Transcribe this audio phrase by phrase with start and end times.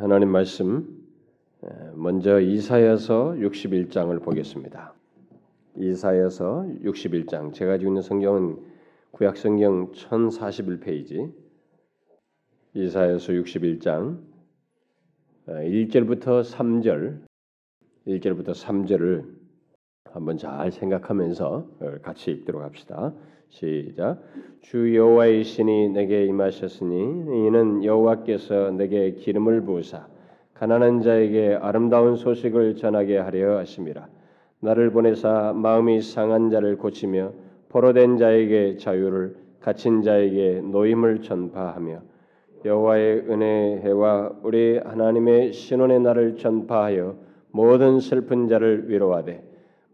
[0.00, 0.96] 하나님 말씀
[1.94, 4.94] 먼저 이사야서 61장을 보겠습니다.
[5.74, 8.64] 이사야서 61장 제가 가지고 있는 성경은
[9.10, 11.32] 구약 성경 1041페이지
[12.74, 14.20] 이사야서 61장
[15.48, 17.20] 1절부터 3절
[18.06, 19.36] 1절부터 3절을
[20.12, 23.12] 한번 잘 생각하면서 같이 읽도록 합시다.
[23.48, 24.18] 시작.
[24.60, 26.94] 주 여호와의 신이 내게 임하셨으니
[27.46, 30.06] 이는 여호와께서 내게 기름을 부으사
[30.54, 34.08] 가난한 자에게 아름다운 소식을 전하게 하려 하심이라.
[34.60, 37.32] 나를 보내사 마음이 상한 자를 고치며
[37.68, 42.02] 포로된 자에게 자유를 갇힌 자에게 노임을 전파하며
[42.64, 47.16] 여호와의 은혜 해와 우리 하나님의 신원의 날을 전파하여
[47.52, 49.44] 모든 슬픈 자를 위로하되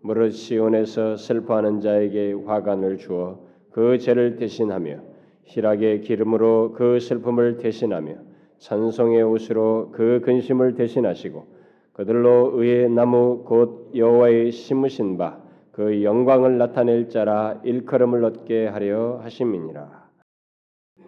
[0.01, 3.44] 무릇 시온에서 슬퍼하는 자에게 화관을 주어
[3.75, 5.01] 그 죄를 대신하며
[5.45, 8.15] 희락의 기름으로 그 슬픔을 대신하며
[8.59, 11.47] 찬송의 옷으로 그 근심을 대신하시고
[11.93, 20.09] 그들로 의의 나무 곧 여호와의 심으신 바 그 영광을 나타낼 자라 일컬음을 얻게 하려 하심이니라.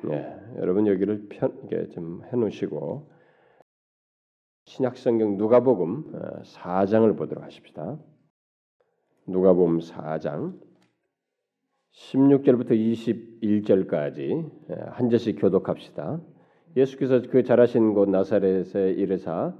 [0.03, 1.53] 네, 여러분 여기를 편,
[1.93, 3.09] 좀 해놓으시고
[4.65, 7.97] 신약 성경 누가복음 4장을 어, 보도록 하십시다.
[9.29, 10.59] 누가복음 4장
[11.97, 12.73] 16절부터
[13.41, 14.51] 21절까지
[14.91, 16.21] 한 절씩 교독합시다.
[16.77, 19.55] 예수께서 그 자라신 곳 나사렛에 이르사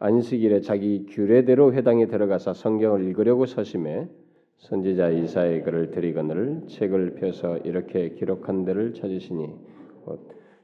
[0.00, 4.08] 안식일에 자기 규례대로 회당에 들어가서 성경을 읽으려고 서심해
[4.58, 9.48] 선지자 이사의 글을 드리거늘 책을 펴서 이렇게 기록한 데를 찾으시니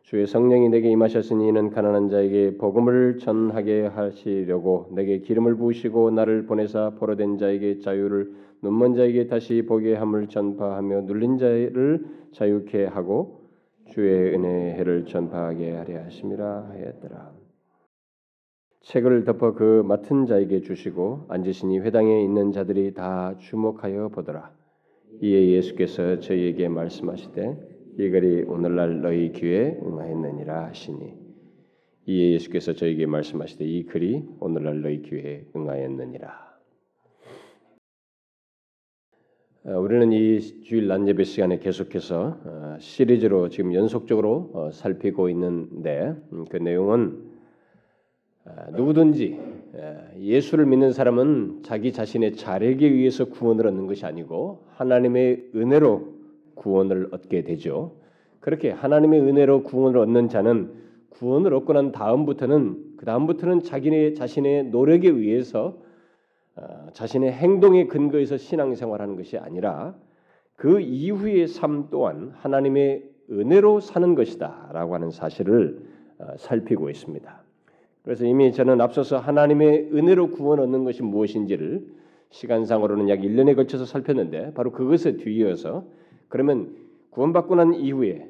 [0.03, 6.91] 주의 성령이 내게 임하셨으니 이는 가난한 자에게 복음을 전하게 하시려고 내게 기름을 부으시고 나를 보내사
[6.99, 13.43] 포로된 자에게 자유를 눈먼 자에게 다시 보게 함을 전파하며 눌린 자를 자유케 하고
[13.91, 17.33] 주의 은혜의 해를 전파하게 하려 하심이라 하였더라.
[18.81, 24.51] 책을 덮어 그 맡은 자에게 주시고 앉으시니 회당에 있는 자들이 다 주목하여 보더라.
[25.21, 31.13] 이에 예수께서 저희에게 말씀하시되 이 글이 오늘날 너희 귀에 응하였느니라 하시니
[32.07, 36.53] 이에 예수께서 저에게 말씀하시되 이 글이 오늘날 너희 귀에 응하였느니라.
[39.65, 46.47] 어, 우리는 이 주일 난예배 시간에 계속해서 어, 시리즈로 지금 연속적으로 어, 살피고 있는데 음,
[46.47, 47.31] 그 내용은
[48.73, 49.39] 누구든지
[50.19, 56.22] 예수를 믿는 사람은 자기 자신의 자력에 의해서 구원을 얻는 것이 아니고 하나님의 은혜로
[56.55, 57.97] 구원을 얻게 되죠.
[58.41, 60.73] 그렇게 하나님의 은혜로 구원을 얻는 자는
[61.11, 65.79] 구원을 얻고 난 다음부터는 그 다음부터는 자기네 자신의 노력에 의해서
[66.57, 69.95] 어, 자신의 행동의 근거에서 신앙생활하는 것이 아니라
[70.57, 75.81] 그 이후의 삶 또한 하나님의 은혜로 사는 것이다라고 하는 사실을
[76.19, 77.43] 어, 살피고 있습니다.
[78.03, 81.87] 그래서 이미 저는 앞서서 하나님의 은혜로 구원 얻는 것이 무엇인지를
[82.31, 85.87] 시간상으로는 약 1년에 걸쳐서 살폈는데 바로 그것에 뒤이어서
[86.33, 86.75] 그러면
[87.11, 88.27] 구원받고 난 이후에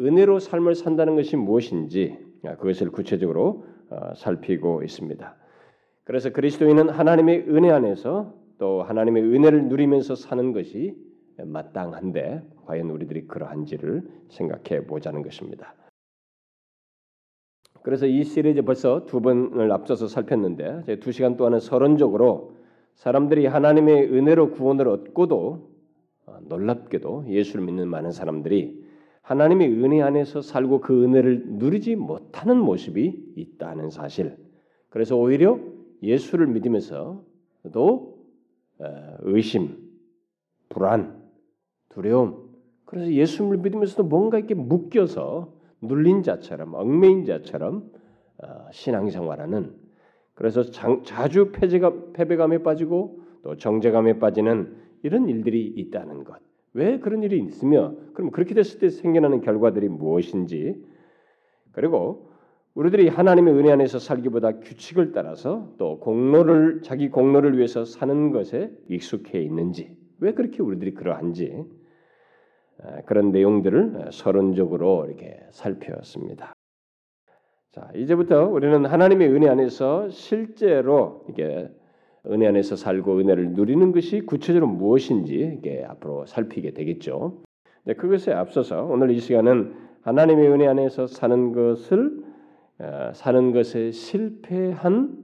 [0.00, 5.36] 은혜로 삶을 산다는 것이 무엇인지 그것을 구체적으로 어, 살피고 있습니다.
[6.02, 10.96] 그래서 그리스도인은 하나님의 은혜 안에서 또 하나님의 은혜를 누리면서 사는 것이
[11.38, 15.76] 마땅한데 과연 우리들이 그러한지를 생각해 보자는 것입니다.
[17.84, 22.56] 그래서 이 시리즈 벌써 두 번을 앞서서 살폈는데 두 시간 동안은 서론적으로
[22.96, 25.73] 사람들이 하나님의 은혜로 구원을 얻고도 어,
[26.42, 28.84] 놀랍게도 예수를 믿는 많은 사람들이
[29.22, 34.36] 하나님의 은혜 안에서 살고 그 은혜를 누리지 못하는 모습이 있다는 사실.
[34.90, 35.58] 그래서 오히려
[36.02, 37.24] 예수를 믿으면서도
[38.78, 39.78] 어, 의심,
[40.68, 41.22] 불안,
[41.88, 42.50] 두려움.
[42.84, 47.90] 그래서 예수를 믿으면서도 뭔가 이렇게 묶여서 눌린 자처럼 얽매인 자처럼
[48.42, 49.74] 어, 신앙생활하는
[50.34, 50.64] 그래서
[51.04, 51.52] 자주
[52.12, 56.40] 패배감에 빠지고 또 정제감에 빠지는 이런 일들이 있다는 것.
[56.72, 60.82] 왜 그런 일이 있으며 그럼 그렇게 됐을 때 생겨나는 결과들이 무엇인지
[61.72, 62.30] 그리고
[62.74, 69.40] 우리들이 하나님의 은혜 안에서 살기보다 규칙을 따라서 또 공로를 자기 공로를 위해서 사는 것에 익숙해
[69.40, 71.64] 있는지 왜 그렇게 우리들이 그러한지
[72.82, 76.54] 아, 그런 내용들을 서론적으로 이렇게 살펴봤습니다.
[77.70, 81.70] 자 이제부터 우리는 하나님의 은혜 안에서 실제로 이게
[82.30, 87.42] 은혜 안에서 살고 은혜를 누리는 것이 구체적으로 무엇인지 이게 앞으로 살피게 되겠죠.
[87.84, 92.22] 네, 그것에 앞서서 오늘 이 시간은 하나님의 은혜 안에서 사는 것을
[92.78, 95.16] 어, 사는 것에 실패한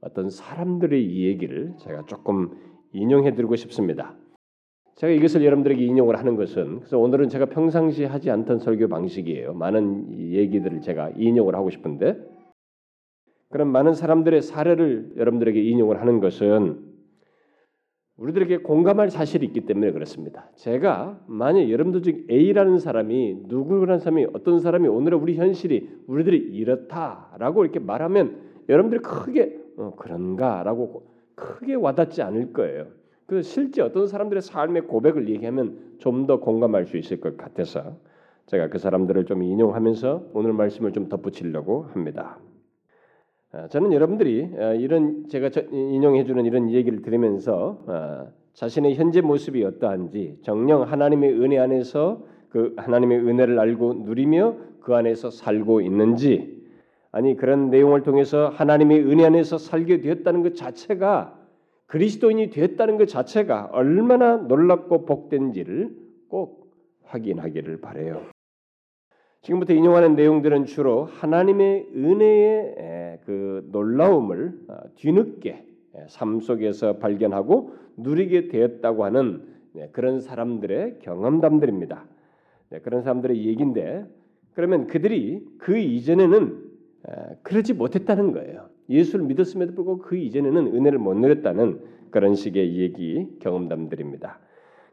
[0.00, 2.50] 어떤 사람들의 이야기를 제가 조금
[2.92, 4.14] 인용해 드리고 싶습니다.
[4.96, 9.54] 제가 이것을 여러분들에게 인용을 하는 것은 그래서 오늘은 제가 평상시 하지 않던 설교 방식이에요.
[9.54, 12.16] 많은 얘기들을 제가 인용을 하고 싶은데
[13.52, 16.90] 그런 많은 사람들의 사례를 여러분들에게 인용을 하는 것은
[18.16, 20.50] 우리들에게 공감할 사실이 있기 때문에 그렇습니다.
[20.56, 27.64] 제가 만약 여러분들 중 A라는 사람이 누구라는 사람이 어떤 사람이 오늘의 우리 현실이 우리들이 이렇다라고
[27.64, 28.36] 이렇게 말하면
[28.68, 32.86] 여러분들이 크게 어, 그런가라고 크게 와닿지 않을 거예요.
[33.26, 37.96] 그 실제 어떤 사람들의 삶의 고백을 얘기하면 좀 더 공감할 수 있을 것 같아서
[38.46, 42.38] 제가 그 사람들을 좀 인용하면서 오늘 말씀을 좀 덧붙이려고 합니다.
[43.54, 49.62] 아, 저는 여러분들이 아, 이런 제가 인용해 주는 이런 얘기를 들으면서 아, 자신의 현재 모습이
[49.62, 56.62] 어떠한지 정령 하나님의 은혜 안에서 그 하나님의 은혜를 알고 누리며 그 안에서 살고 있는지
[57.10, 61.38] 아니 그런 내용을 통해서 하나님의 은혜 안에서 살게 되었다는 것 자체가
[61.86, 65.94] 그리스도인이 되었다는 것 자체가 얼마나 놀랍고 복된지를
[66.28, 66.72] 꼭
[67.04, 68.22] 확인하기를 바래요.
[69.42, 75.64] 지금부터 인용하는 내용들은 주로 하나님의 은혜의 그 놀라움을 어, 뒤늦게
[76.06, 79.42] 삶 속에서 발견하고 누리게 되었다고 하는
[79.72, 82.04] 네, 그런 사람들의 경험담들입니다.
[82.70, 84.06] 네, 그런 사람들의 얘기인데
[84.54, 86.70] 그러면 그들이 그 이전에는
[87.42, 88.68] 그러지 못했다는 거예요.
[88.88, 91.80] 예수를 믿었음에도 불구하고 그 이전에는 은혜를 못 누렸다는
[92.10, 94.38] 그런 식의 얘기 경험담들입니다.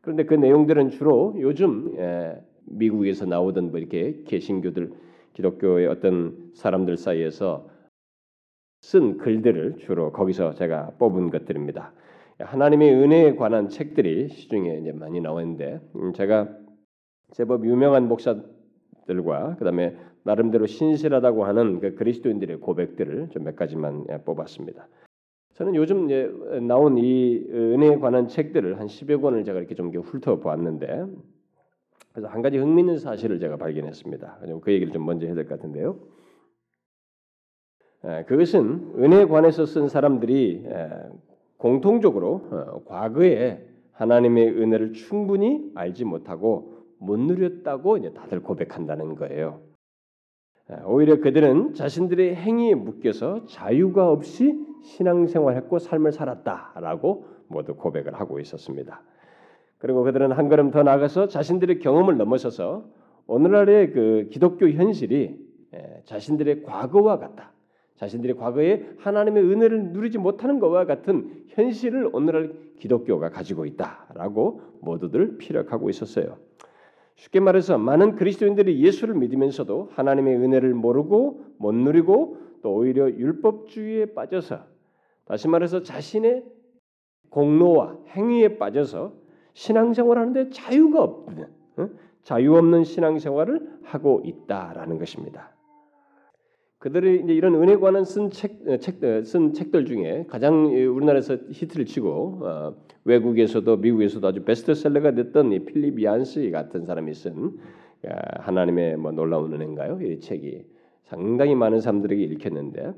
[0.02, 1.94] 그런데 그 내용들은 주로 요즘
[2.70, 4.92] 미국에서 나오던 뭐 이렇게 개신교들
[5.34, 7.70] 기독교의 어떤 사람들 사이에서
[8.82, 11.94] 쓴 글들을 주로 거기서 제가 뽑은 것들입니다.
[12.40, 16.50] 하나님의 은혜에 관한 책들이 시중에 이제 많이 나오는데 음, 제가
[17.32, 24.88] 제법 유명한 목사들과 그다음에 나름대로 신실하다고 하는 그 그리스도인들의 고백들을 좀 몇 가지만 예, 뽑았습니다.
[25.56, 26.08] 저는 요즘
[26.68, 31.06] 나온 이 은혜에 관한 책들을 한 10여 권을 제가 이렇게 좀 훑어보았는데
[32.12, 34.40] 그래서 한 가지 흥미있는 사실을 제가 발견했습니다.
[34.62, 35.98] 그 얘기를 좀 먼저 해야 될 것 같은데요.
[38.28, 40.66] 그것은 은혜에 관해서 쓴 사람들이
[41.58, 49.62] 공통적으로 어, 과거에 하나님의 은혜를 충분히 알지 못하고 못 누렸다고 다들 고백한다는 거예요.
[50.86, 59.02] 오히려 그들은 자신들의 행위에 묶여서 자유가 없이 신앙생활했고 삶을 살았다라고 모두 고백을 하고 있었습니다.
[59.80, 62.86] 그리고 그들은 한 걸음 더 나가서 자신들의 경험을 넘어서서
[63.28, 67.54] 오늘날의 그 기독교 현실이 예, 자신들의 과거와 같다.
[67.96, 75.90] 자신들의 과거에 하나님의 은혜를 누리지 못하는 것과 같은 현실을 오늘날 기독교가 가지고 있다라고 모두들 피력하고
[75.90, 76.38] 있었어요.
[77.16, 84.64] 쉽게 말해서 많은 그리스도인들이 예수를 믿으면서도 하나님의 은혜를 모르고 못 누리고 또 오히려 율법주의에 빠져서
[85.26, 86.46] 다시 말해서 자신의
[87.30, 89.14] 공로와 행위에 빠져서
[89.60, 91.48] 신앙생활 하는데 자유가 없는
[92.24, 95.52] 자유 없는 신앙생활을 하고 있다라는 것입니다.
[96.78, 101.36] 그들이 이제 이런 은혜 관한 쓴 책, 어, 책, 어, 쓴 책들 중에 가장 우리나라에서
[101.52, 107.58] 히트를 치고 어, 외국에서도 미국에서도 아주 베스트셀러가 됐던 이 필립 얀스 같은 사람이 쓴
[108.40, 110.00] 하나님의 뭐 놀라운 은혜인가요?
[110.02, 110.64] 이 책이
[111.04, 112.94] 상당히 많은 사람들에게 읽혔는데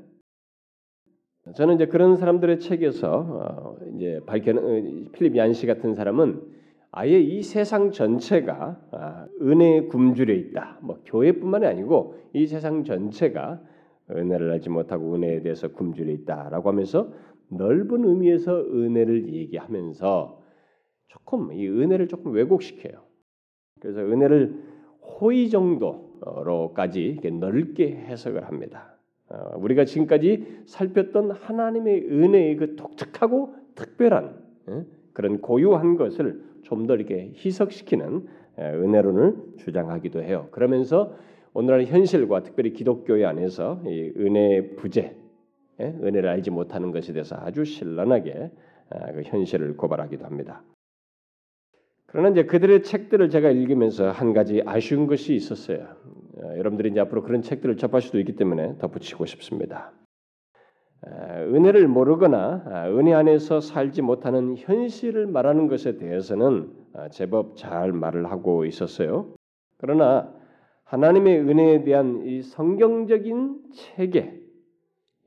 [1.54, 4.52] 저는 이제 그런 사람들의 책에서 어, 이제 밝혀
[5.12, 6.40] 필립 얀시 같은 사람은
[6.92, 10.78] 아예 이 세상 전체가 아, 은혜의 굶주려 있다.
[10.82, 13.60] 뭐 교회뿐만이 아니고 이 세상 전체가
[14.10, 17.12] 은혜를 알지 못하고 은혜에 대해서 굶주려 있다라고 하면서
[17.48, 20.42] 넓은 의미에서 은혜를 얘기하면서
[21.08, 23.02] 조금 이 은혜를 조금 왜곡시켜요.
[23.80, 24.54] 그래서 은혜를
[25.00, 28.91] 호의 정도로까지 넓게 해석을 합니다.
[29.32, 34.36] 어, 우리가 지금까지 살폈던 하나님의 은혜의 그 독특하고 특별한
[34.68, 34.84] 예,
[35.14, 38.26] 그런 고유한 것을 좀 더 이렇게 희석시키는
[38.58, 40.48] 예, 은혜론을 주장하기도 해요.
[40.50, 41.16] 그러면서
[41.54, 45.14] 오늘날 현실과 특별히 기독교회 안에서 이 은혜의 부재,
[45.80, 48.50] 예, 은혜를 알지 못하는 것에 대해서 아주 신랄하게
[48.90, 50.62] 아, 그 현실을 고발하기도 합니다.
[52.06, 55.86] 그러나 이제 그들의 책들을 제가 읽으면서 한 가지 아쉬운 것이 있었어요.
[56.36, 59.92] 어, 여러분들이 이제 앞으로 그런 책들을 접할 수도 있기 때문에 덧붙이고 싶습니다.
[61.04, 68.30] 은혜를 모르거나 아, 은혜 안에서 살지 못하는 현실을 말하는 것에 대해서는 아, 제법 잘 말을
[68.30, 69.34] 하고 있었어요.
[69.78, 70.32] 그러나
[70.84, 74.40] 하나님의 은혜에 대한 이 성경적인 체계,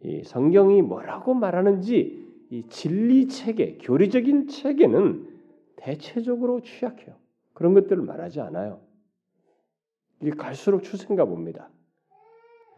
[0.02, 5.28] 이 성경이 뭐라고 말하는지 이 진리 체계, 교리적인 체계는
[5.76, 7.16] 대체적으로 취약해요.
[7.54, 8.80] 그런 것들을 말하지 않아요.
[10.26, 11.70] 이게 갈수록 추세인가 봅니다.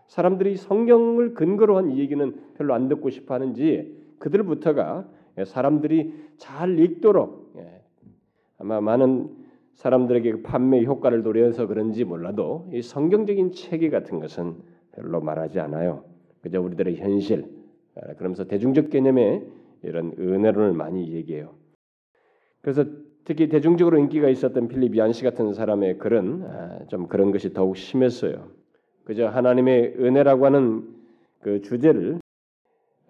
[0.08, 5.08] 사람들이 성경을 근거로 한 얘기는 별로 안 듣고 싶어 하는지 그들부터가
[5.46, 7.84] 사람들이 잘 읽도록 예,
[8.58, 9.30] 아마 많은
[9.76, 14.56] 사람들에게 그 판매 효과를 노려서 그런지 몰라도 이 성경적인 체계 같은 것은
[14.92, 16.04] 별로 말하지 않아요.
[16.42, 17.46] 그저 우리들의 현실.
[17.96, 19.48] 아, 그러면서 대중적 개념의
[19.84, 21.54] 이런 은혜론을 많이 얘기해요.
[22.62, 22.84] 그래서
[23.28, 28.48] 특히 대중적으로 인기가 있었던 필립 얀시 같은 사람의 글은 아, 좀 그런 것이 더욱 심했어요.
[29.04, 30.88] 그저 하나님의 은혜라고 하는
[31.42, 32.22] 그 주제를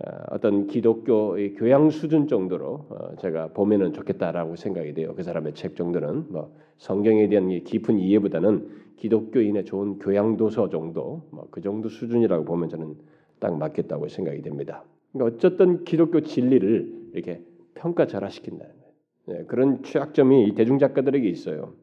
[0.03, 5.13] 아, 어떤 기독교의 교양 수준 정도로 어, 제가 보면은 좋겠다라고 생각이 돼요.
[5.15, 11.47] 그 사람의 책 정도는 뭐 성경에 대한 깊은 이해보다는 기독교인의 좋은 교양 도서 정도, 뭐
[11.51, 12.95] 그 정도 수준이라고 보면 저는
[13.38, 14.83] 딱 맞겠다고 생각이 됩니다.
[15.13, 17.39] 그러니까 어쨌든 기독교 진리를 이렇게
[17.75, 18.76] 평가절하시킨다는 거예요.
[18.76, 18.76] 네,
[19.48, 21.74] 그런 취약점이 대중 작가들에게 있어요.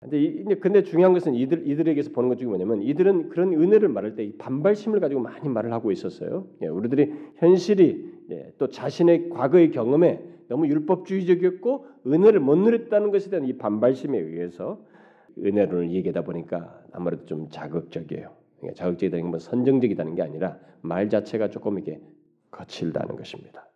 [0.00, 4.16] 근데 이, 근데 중요한 것은 이들 이들에게서 보는 것 중에 뭐냐면 이들은 그런 은혜를 말할
[4.16, 6.46] 때 반발심을 가지고 많이 말을 하고 있었어요.
[6.62, 13.46] 예, 우리들이 현실이 예, 또 자신의 과거의 경험에 너무 율법주의적이었고 은혜를 못 누렸다는 것에 대한
[13.46, 14.84] 이 반발심에 의해서
[15.38, 18.30] 은혜론을 얘기하다 보니까 아무래도 좀 자극적이에요.
[18.58, 21.98] 그러니까 자극적이다는 건 선정적이다는 게 아니라 말 자체가 조금 이게
[22.50, 23.66] 거칠다는 것입니다.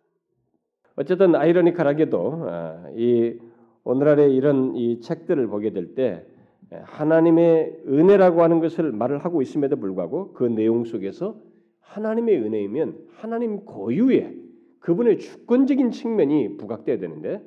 [0.99, 3.39] 어쨌든 아이러니컬하게도 아, 이
[3.85, 6.25] 오늘날의 이런 이 책들을 보게 될 때
[6.71, 11.41] 하나님의 은혜라고 하는 것을 말을 하고 있음에도 불구하고 그 내용 속에서
[11.79, 14.35] 하나님의 은혜이면 하나님 고유의
[14.79, 17.41] 그분의 주권적인 측면이 부각돼야 되는데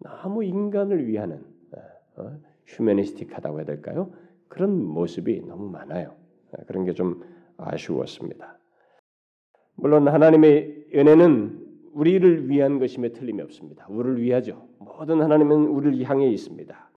[0.00, 1.42] 너무 인간을 위하는
[2.16, 2.32] 어,
[2.66, 4.10] 휴메니스틱하다고 해야 될까요?
[4.48, 6.16] 그런 모습이 너무 많아요.
[6.66, 7.22] 그런 게 좀
[7.56, 8.58] 아쉬웠습니다.
[9.76, 13.86] 물론 하나님의 은혜는 우리를 위한 것임에 틀림이 없습니다.
[13.88, 14.68] 우리를 위하죠.
[14.78, 16.90] 모든 하나님은 우리를 향해 있습니다.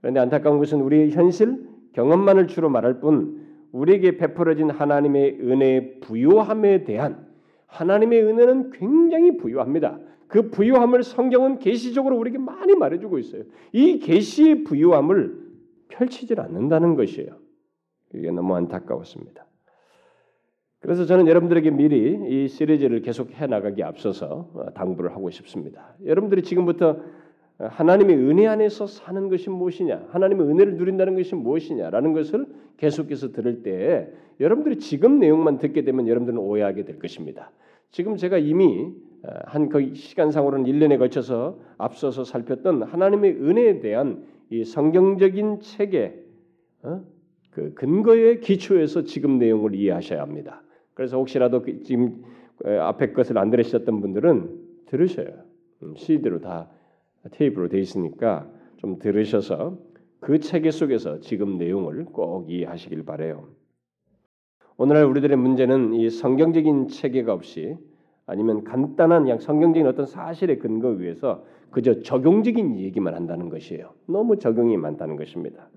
[0.00, 7.28] 그런데 안타까운 것은 우리의 현실 경험만을 주로 말할 뿐 우리에게 베풀어진 하나님의 은혜의 부요함에 대한
[7.66, 9.98] 하나님의 은혜는 굉장히 부요합니다.
[10.26, 13.42] 그 부요함을 성경은 계시적으로 우리에게 많이 말해주고 있어요.
[13.72, 15.50] 이 계시의 부요함을
[15.88, 17.36] 펼치질 않는다는 것이에요.
[18.14, 19.44] 이게 너무 안타까웠습니다.
[20.80, 25.94] 그래서 저는 여러분들에게 미리 이 시리즈를 계속 해 나가기 앞서서 어, 당부를 하고 싶습니다.
[26.04, 26.98] 여러분들이 지금부터
[27.58, 32.46] 하나님의 은혜 안에서 사는 것이 무엇이냐, 하나님의 은혜를 누린다는 것이 무엇이냐라는 것을
[32.78, 34.10] 계속해서 들을 때
[34.40, 37.52] 여러분들이 지금 내용만 듣게 되면 여러분들은 오해하게 될 것입니다.
[37.90, 38.90] 지금 제가 이미
[39.22, 46.24] 어, 한 거의 시간상으로는 1년에 걸쳐서 앞서서 살폈던 하나님의 은혜에 대한 이 성경적인 체계,
[46.82, 47.02] 어?
[47.50, 50.62] 그 근거의 기초에서 지금 내용을 이해하셔야 합니다.
[51.00, 52.22] 그래서 혹시라도 그 지금
[52.62, 55.28] 앞에 것을 안 들으셨던 분들은 들으셔요.
[55.82, 56.68] 음, CD로 다
[57.30, 59.78] 테이프로 돼 있으니까 좀 들으셔서
[60.20, 63.48] 그 체계 속에서 지금 내용을 꼭 이해하시길 바래요.
[64.76, 67.78] 오늘날 우리들의 문제는 이 성경적인 체계가 없이
[68.26, 73.94] 아니면 간단한 그냥 성경적인 어떤 사실의 근거 위에서 그저 적용적인 얘기만 한다는 것이에요.
[74.06, 75.70] 너무 적용이 많다는 것입니다.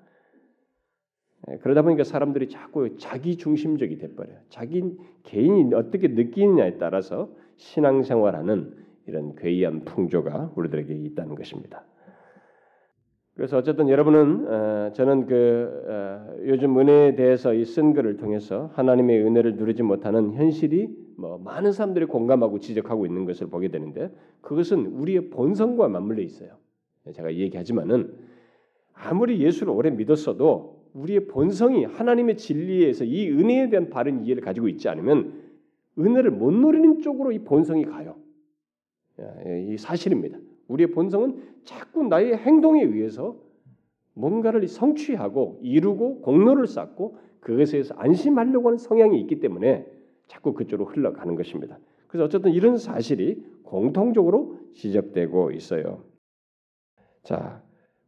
[1.51, 4.37] 예, 그러다 보니까 사람들이 자꾸 자기 중심적이 돼버려요.
[4.49, 4.83] 자기
[5.23, 8.73] 개인이 어떻게 느끼느냐에 따라서 신앙생활하는
[9.07, 11.83] 이런 괴이한 풍조가 우리들에게 있다는 것입니다.
[13.35, 19.23] 그래서 어쨌든 여러분은 어, 저는 그 어, 요즘 은혜에 대해서 이 쓴 글을 통해서 하나님의
[19.25, 25.29] 은혜를 누리지 못하는 현실이 뭐 많은 사람들이 공감하고 지적하고 있는 것을 보게 되는데 그것은 우리의
[25.31, 26.51] 본성과 맞물려 있어요.
[27.11, 28.13] 제가 얘기하지만은
[28.93, 34.89] 아무리 예수를 오래 믿었어도 우리의 본성이 하나님의 진리에서 이 은혜에 대한 바른 이해를 가지고 있지
[34.89, 35.41] 않으면
[35.97, 38.15] 은혜를 못 누리는 쪽으로 이 본성이 가요.
[39.69, 40.37] 이 사실입니다.
[40.67, 43.37] 우리의 본성은 자꾸 나의 행동에 의해서
[44.13, 49.85] 뭔가를 성취하고 이루고 공로를 쌓고 그것에 서 안심하려고 하는 성향이 있기 때문에
[50.27, 51.77] 자꾸 그쪽으로 흘러가는 것입니다.
[52.07, 56.03] 그래서 어쨌든 이런 사실이 공통적으로 지적되고 있어요.
[57.23, 57.63] 자,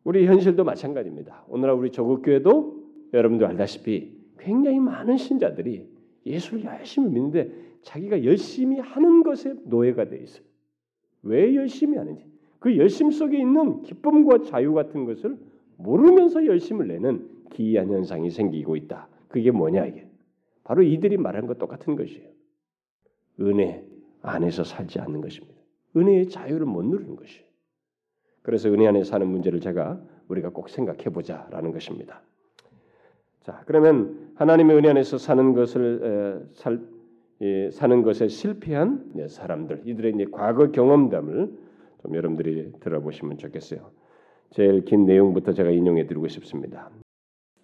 [0.05, 1.43] 우리 현실도 마찬가지입니다.
[1.49, 5.89] 오늘날 우리 조국 교회도 여러분도 알다시피 굉장히 많은 신자들이
[6.27, 10.45] 예수를 열심히 믿는데 자기가 열심히 하는 것에 노예가 돼 있어요.
[11.23, 12.23] 왜 열심히 하는지
[12.59, 15.37] 그 열심 속에 있는 기쁨과 자유 같은 것을
[15.77, 19.07] 모르면서 열심을 내는 기이한 현상이 생기고 있다.
[19.27, 20.07] 그게 뭐냐 이게
[20.63, 22.29] 바로 이들이 말한 것 똑같은 것이에요.
[23.41, 23.83] 은혜
[24.21, 25.59] 안에서 살지 않는 것입니다.
[25.97, 27.44] 은혜의 자유를 못 누리는 것이에요.
[28.45, 32.21] 그래서 은혜 안에 사는 문제를 제가 우리가 꼭 생각해 보자라는 것입니다.
[33.41, 36.79] 자, 그러면 하나님의 은혜 안에서 사는 것을 에, 살,
[37.41, 41.53] 예, 사는 것에 실패한 네, 사람들, 이들의 이제 과거 경험담을
[42.03, 43.89] 좀 여러분들이 들어보시면 좋겠어요.
[44.51, 46.91] 제일 긴 내용부터 제가 인용해 드리고 싶습니다.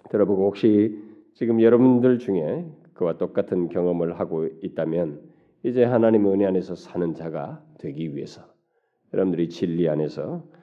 [0.10, 0.98] 들어보고 혹시
[1.36, 5.22] 지금 여러분들 중에 그와 똑같은 경험을 하고 있다면
[5.62, 8.42] 이제 하나님의 은혜 안에서 사는 자가 되기 위해서
[9.14, 10.61] 여러분들이 진리 안에서 어,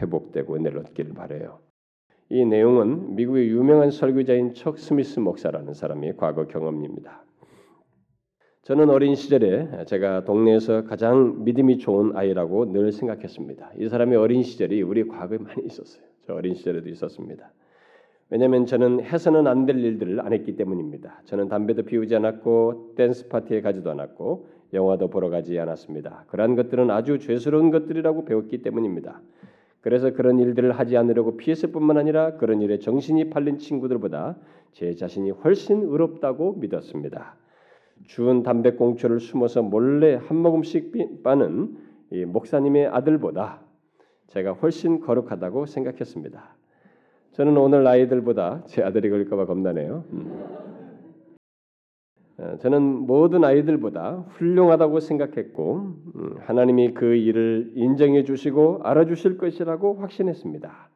[0.00, 1.58] 회복되고 은혜를 얻기를 바래요.
[2.30, 7.22] 이 내용은 미국의 유명한 설교자인 척 스미스 목사라는 사람의 과거 경험입니다.
[8.62, 13.72] 저는 어린 시절에 제가 동네에서 가장 믿음이 좋은 아이라고 늘 생각했습니다.
[13.78, 16.02] 이 사람의 어린 시절이 우리 과거에 많이 있었어요.
[16.26, 17.52] 저 어린 시절에도 있었습니다.
[18.30, 21.20] 왜냐하면 저는 해서는 안 될 일들을 안 했기 때문입니다.
[21.26, 26.24] 저는 담배도 피우지 않았고 댄스 파티에 가지도 않았고 영화도 보러 가지 않았습니다.
[26.28, 29.20] 그러한 것들은 아주 죄스러운 것들이라고 배웠기 때문입니다.
[29.84, 34.34] 그래서 그런 일들을 하지 않으려고 피했을 뿐만 아니라 그런 일에 정신이 팔린 친구들보다
[34.72, 37.36] 제 자신이 훨씬 의롭다고 믿었습니다.
[38.04, 41.76] 주운 담배꽁초를 숨어서 몰래 한 모금씩 빠는
[42.28, 43.60] 목사님의 아들보다
[44.28, 46.56] 제가 훨씬 거룩하다고 생각했습니다.
[47.32, 50.04] 저는 오늘 아이들보다 제 아들이 걸릴까봐 겁나네요.
[50.14, 50.63] 음.
[52.36, 60.90] 어, 저는 모든 아이들보다 훌륭하다고 생각했고 음, 하나님이 그 일을 인정해 주시고 알아주실 것이라고 확신했습니다.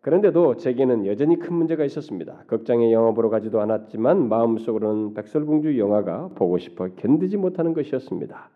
[0.00, 2.44] 그런데도 제게는 여전히 큰 문제가 있었습니다.
[2.46, 8.50] 극장에 영화 보러 가지도 않았지만 마음속으로는 백설공주 영화가 보고 싶어 견디지 못하는 것이었습니다.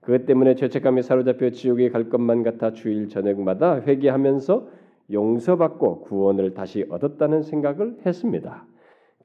[0.00, 4.68] 그것 때문에 죄책감에 사로잡혀 지옥에 갈 것만 같아 주일 저녁마다 회개하면서
[5.12, 8.64] 용서받고 구원을 다시 얻었다는 생각을 했습니다.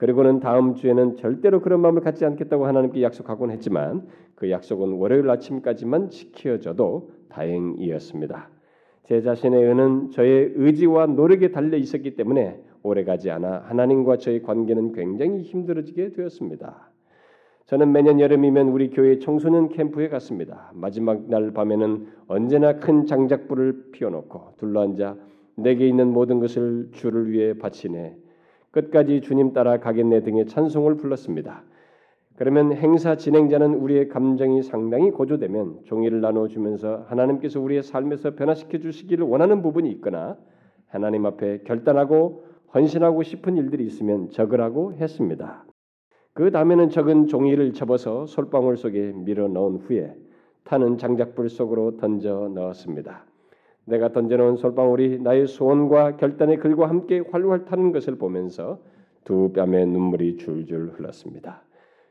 [0.02, 6.10] 그리고는 다음 주에는 절대로 그런 마음을 갖지 않겠다고 하나님께 약속하곤 했지만 그 약속은 월요일 아침까지만
[6.10, 8.50] 지켜져도 다행이었습니다.
[9.04, 15.44] 제 자신의 은은 저의 의지와 노력에 달려 있었기 때문에 오래가지 않아 하나님과 저의 관계는 굉장히
[15.44, 16.90] 힘들어지게 되었습니다.
[17.68, 20.72] 저는 매년 여름이면 우리 교회 청소년 캠프에 갔습니다.
[20.74, 25.16] 마지막 날 밤에는 언제나 큰 장작불을 피워놓고 둘러앉아
[25.58, 28.16] 내게 있는 모든 것을 주를 위해 바치네
[28.72, 31.64] 끝까지 주님 따라 가겠네 등의 찬송을 불렀습니다.
[32.38, 39.26] 그러면 행사 진행자는 우리의 감정이 상당히 고조되면 종이를 나눠 주면서 하나님께서 우리의 삶에서 변화시켜 주시기를
[39.26, 40.38] 원하는 부분이 있거나
[40.88, 45.66] 하나님 앞에 결단하고 헌신하고 싶은 일들이 있으면 적으라고 했습니다.
[46.34, 50.16] 그 다음에는 적은 종이를 접어서 솔방울 속에 밀어 넣은 후에
[50.64, 53.26] 타는 장작불 속으로 던져 넣었습니다.
[53.86, 58.80] 내가 던져놓은 솔방울이 나의 소원과 결단의 글과 함께 활활 타는 것을 보면서
[59.24, 61.64] 두 뺨에 눈물이 줄줄 흘렀습니다.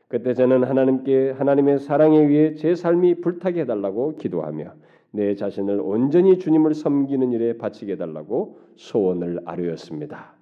[0.07, 4.73] 그때 저는 하나님께 하나님의 사랑에 의해 제 삶이 불타게 해달라고 기도하며
[5.11, 10.35] 내 자신을 온전히 주님을 섬기는 일에 바치게 해달라고 소원을 아뢰었습니다.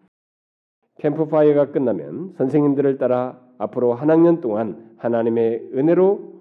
[0.99, 6.39] 캠프파이어가 끝나면 선생님들을 따라 앞으로 한 학년 동안 하나님의 은혜로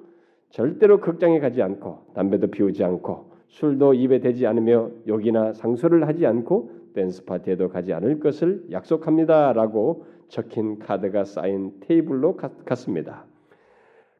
[0.50, 6.70] 절대로 극장에 가지 않고 담배도 피우지 않고 술도 입에 대지 않으며 욕이나 상소리를 하지 않고
[6.94, 13.24] 댄스 파티에도 가지 않을 것을 약속합니다라고 적힌 카드가 쌓인 테이블로 갔습니다.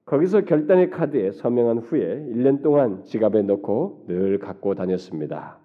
[0.06, 5.58] 거기서 결단의 카드에 서명한 후에 1년 동안 지갑에 넣고 늘 갖고 다녔습니다.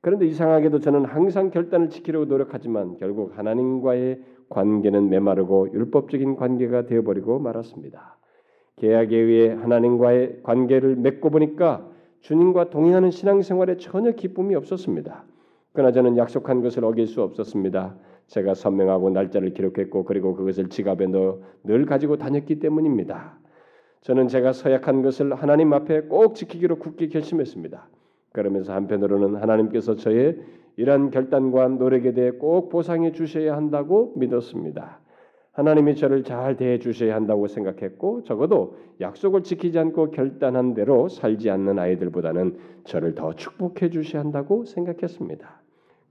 [0.00, 8.16] 그런데 이상하게도 저는 항상 결단을 지키려고 노력하지만 결국 하나님과의 관계는 메마르고 율법적인 관계가 되어버리고 말았습니다.
[8.76, 11.88] 계약에 의해 하나님과의 관계를 맺고 보니까
[12.20, 15.24] 주님과 동행하는 신앙생활에 전혀 기쁨이 없었습니다.
[15.72, 17.96] 그러나 저는 약속한 것을 어길 수 없었습니다.
[18.26, 23.38] 제가 선명하고 날짜를 기록했고 그리고 그것을 지갑에 넣어 늘 가지고 다녔기 때문입니다.
[24.02, 27.88] 저는 제가 서약한 것을 하나님 앞에 꼭 지키기로 굳게 결심했습니다.
[28.32, 30.38] 그러면서 한편으로는 하나님께서 저의
[30.76, 35.00] 이러한 결단과 노력에 대해 꼭 보상해 주셔야 한다고 믿었습니다.
[35.58, 41.80] 하나님이 저를 잘 대해 주셔야 한다고 생각했고 적어도 약속을 지키지 않고 결단한 대로 살지 않는
[41.80, 45.60] 아이들보다는 저를 더 축복해 주셔야 한다고 생각했습니다.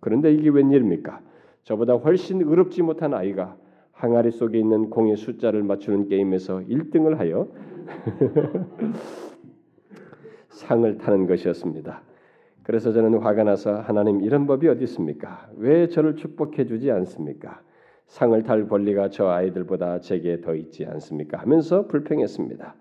[0.01, 1.21] 그런데 이게 웬일입니까?
[1.63, 3.55] 저보다 훨씬 의롭지 못한 아이가
[3.93, 7.47] 항아리 속에 있는 공의 숫자를 맞추는 게임에서 1등을 하여
[10.49, 12.01] 상을 타는 것이었습니다.
[12.63, 15.49] 그래서 저는 화가 나서 하나님 이런 법이 어디 있습니까?
[15.55, 17.61] 왜 저를 축복해 주지 않습니까?
[18.07, 21.37] 상을 탈 권리가 저 아이들보다 제게 더 있지 않습니까?
[21.37, 22.75] 하면서 불평했습니다.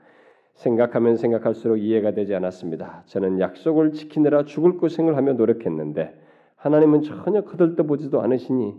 [0.54, 3.02] 생각하면 생각할수록 이해가 되지 않았습니다.
[3.06, 6.14] 저는 약속을 지키느라 죽을 고생을 하며 노력했는데
[6.56, 8.74] 하나님은 전혀 거들떠보지도 않으시니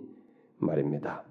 [0.57, 1.23] 말입니다.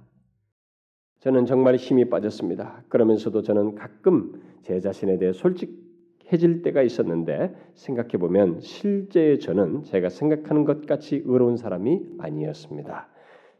[1.18, 2.84] 저는 정말 힘이 빠졌습니다.
[2.88, 10.64] 그러면서도 저는 가끔 제 자신에 대해 솔직해질 때가 있었는데 생각해 보면 실제 저는 제가 생각하는
[10.64, 13.08] 것 같이 의로운 사람이 아니었습니다.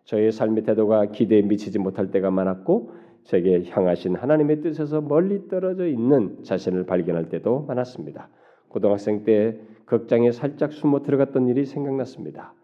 [0.07, 2.93] 저의 삶의 태도가 기대에 미치지 못할 때가 많았고
[3.25, 8.29] 제게 향하신 하나님의 뜻에서 멀리 떨어져 있는 자신을 발견할 때도 많았습니다.
[8.69, 12.55] 고등학생 때 극장에 살짝 숨어 들어갔던 일이 생각났습니다.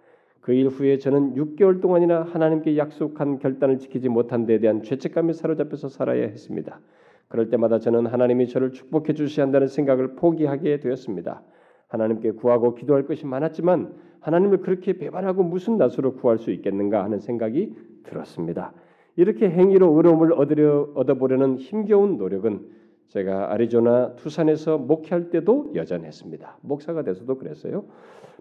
[0.41, 5.89] 그 일 후에 저는 6개월 동안이나 하나님께 약속한 결단을 지키지 못한 데에 대한 죄책감에 사로잡혀서
[5.89, 6.81] 살아야 했습니다.
[7.29, 11.43] 그럴 때마다 저는 하나님이 저를 축복해 주셔야 한다는 생각을 포기하게 되었습니다.
[11.93, 17.75] 하나님께 구하고 기도할 것이 많았지만 하나님을 그렇게 배반하고 무슨 낯으로 구할 수 있겠는가 하는 생각이
[18.05, 18.73] 들었습니다.
[19.17, 22.61] 이렇게 행위로 의로움을 얻으려 얻어보려는 힘겨운 노력은
[23.09, 26.59] 제가 아리조나 투산에서 목회할 때도 여전했습니다.
[26.63, 27.85] 목사가 돼서도 그랬어요.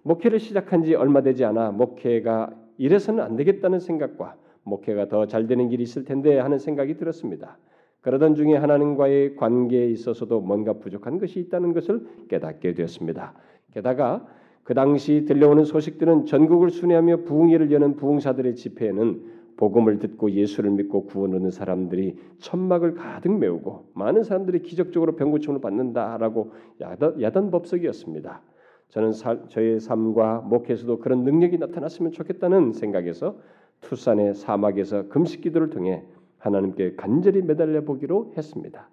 [0.03, 5.67] 목회를 시작한 지 얼마 되지 않아 목회가 이래서는 안 되겠다는 생각과 목회가 더 잘 되는
[5.67, 7.57] 길이 있을 텐데 하는 생각이 들었습니다.
[8.01, 13.33] 그러던 중에 하나님과의 관계에 있어서도 뭔가 부족한 것이 있다는 것을 깨닫게 되었습니다.
[13.73, 14.25] 게다가
[14.63, 21.35] 그 당시 들려오는 소식들은 전국을 순회하며 부흥회를 여는 부흥사들의 집회에는 복음을 듣고 예수를 믿고 구원
[21.35, 28.41] 얻는 사람들이 천막을 가득 메우고 많은 사람들이 기적적으로 병고침을 받는다라고 야단, 야단 법석이었습니다.
[28.89, 33.37] 저는 사, 저의 삶과 목회에서도 그런 능력이 나타났으면 좋겠다는 생각에서
[33.81, 36.03] 투산의 사막에서 금식 기도를 통해
[36.41, 38.89] 하나님께 간절히 매달려 보기로 했습니다.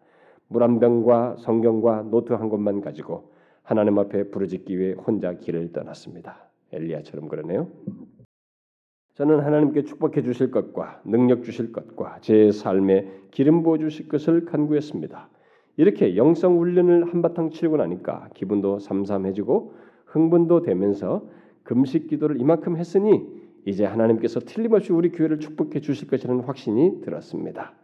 [0.48, 3.32] 물 한 병과 성경과 노트 한 권만 가지고
[3.62, 6.48] 하나님 앞에 부르짖기 위해 혼자 길을 떠났습니다.
[6.72, 7.68] 엘리야처럼 그러네요.
[9.14, 15.28] 저는 하나님께 축복해 주실 것과 능력 주실 것과 제 삶에 기름 부어 주실 것을 간구했습니다.
[15.76, 19.74] 이렇게 영성 훈련을 한바탕 치르고 나니까 기분도 삼삼해지고
[20.06, 21.26] 흥분도 되면서
[21.62, 27.74] 금식 기도를 이만큼 했으니 이제 하나님께서 틀림없이 우리 교회를 축복해 주실 것이라는 확신이 들었습니다.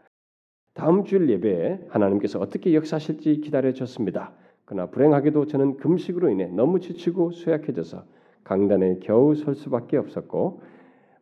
[0.75, 4.33] 다음 주일 예배에 하나님께서 어떻게 역사하실지 기다려졌습니다.
[4.65, 8.05] 그러나 불행하게도 저는 금식으로 인해 너무 지치고 쇠약해져서
[8.45, 10.63] 강단에 겨우 설 수밖에 없었고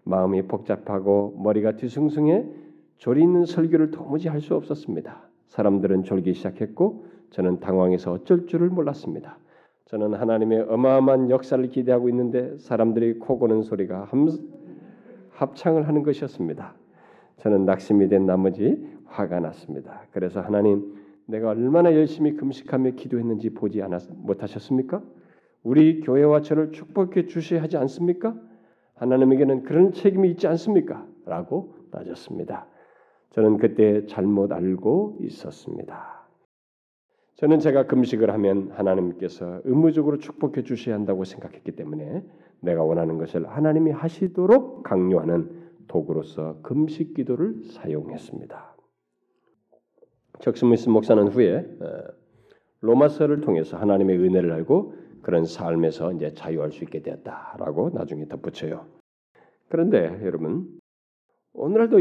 [0.05, 2.47] 마음이 복잡하고 머리가 뒤숭숭해
[2.97, 5.29] 조리 있는 설교를 도무지 할 수 없었습니다.
[5.49, 9.39] 사람들은 졸기 시작했고 저는 당황해서 어쩔 줄을 몰랐습니다.
[9.93, 14.27] 저는 하나님의 어마어마한 역사를 기대하고 있는데 사람들이 코 고는 소리가 함,
[15.29, 16.75] 합창을 하는 것이었습니다.
[17.37, 20.05] 저는 낙심이 된 나머지 화가 났습니다.
[20.11, 20.95] 그래서 하나님,
[21.27, 25.03] 내가 얼마나 열심히 금식하며 기도했는지 보지 않았, 못하셨습니까?
[25.63, 28.35] 우리 교회와 저를 축복해 주셔야 하지 않습니까?
[28.95, 31.07] 하나님에게는 그런 책임이 있지 않습니까?
[31.27, 32.67] 라고 따졌습니다.
[33.29, 36.22] 저는 그때 잘못 알고 있었습니다.
[37.37, 42.23] 저는 제가 금식을 하면 하나님께서 의무적으로 축복해 주셔야 한다고 생각했기 때문에
[42.61, 48.77] 내가 원하는 것을 하나님이 하시도록 강요하는 도구로서 금식 기도를 사용했습니다.
[50.41, 51.67] 척스미스 목사는 후에
[52.81, 58.87] 로마서를 통해서 하나님의 은혜를 알고 그런 삶에서 이제 자유할 수 있게 되었다라고 나중에 덧붙여요.
[59.69, 60.69] 그런데 여러분
[61.55, 61.97] 오늘날도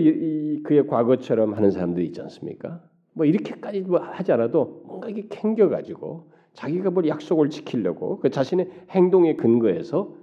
[0.63, 2.83] 그의 과거처럼 하는 사람들이 있지 않습니까?
[3.13, 8.69] 뭐 이렇게까지 뭐 하지 않아도 뭔가 이게 캥겨 가지고 자기가 뭘 약속을 지키려고 그 자신의
[8.89, 10.13] 행동에 근거해서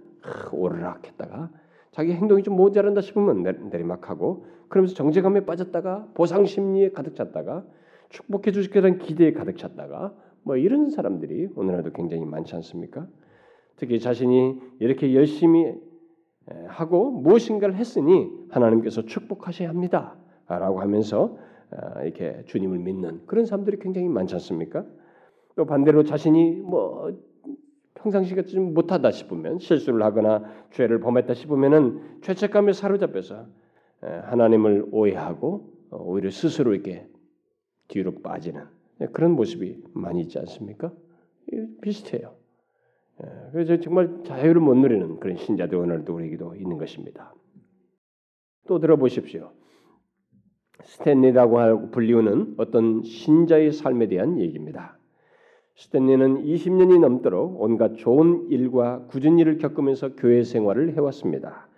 [0.52, 1.50] 오르락 했다가
[1.90, 7.64] 자기 행동이 좀 모자란다 싶으면 내리막하고 그러면서 정제감에 빠졌다가 보상 심리에 가득 찼다가
[8.10, 13.06] 축복해 거라는 기대에 가득 찼다가 뭐 이런 사람들이 오늘날도 굉장히 많지 않습니까?
[13.76, 15.74] 특히 자신이 이렇게 열심히
[16.66, 21.47] 하고 무엇인가를 했으니 하나님께서 축복하셔야 합니다라고 하면서 아,
[22.02, 24.84] 이렇게 주님을 믿는 그런 사람들이 굉장히 많지 않습니까?
[25.56, 27.12] 또 반대로 자신이 뭐
[27.94, 33.46] 평상시 좀 못하다 싶으면 실수를 하거나 죄를 범했다 싶으면은 죄책감에 사로잡혀서
[34.00, 37.06] 하나님을 오해하고 어, 오히려 스스로 이렇게
[37.88, 38.64] 뒤로 빠지는
[39.12, 40.92] 그런 모습이 많이 있지 않습니까?
[41.80, 42.34] 비슷해요.
[43.52, 47.34] 그래서 정말 자유를 못 누리는 그런 신자들 오늘도 우리에게도 있는 것입니다.
[48.68, 49.50] 또 들어보십시오.
[50.84, 54.96] 스탠리라고 불리우는 어떤 신자의 삶에 대한 얘기입니다.
[55.76, 61.68] 스탠리는 20년이 넘도록 온갖 좋은 일과 굳은 일을 겪으면서 교회 생활을 해왔습니다.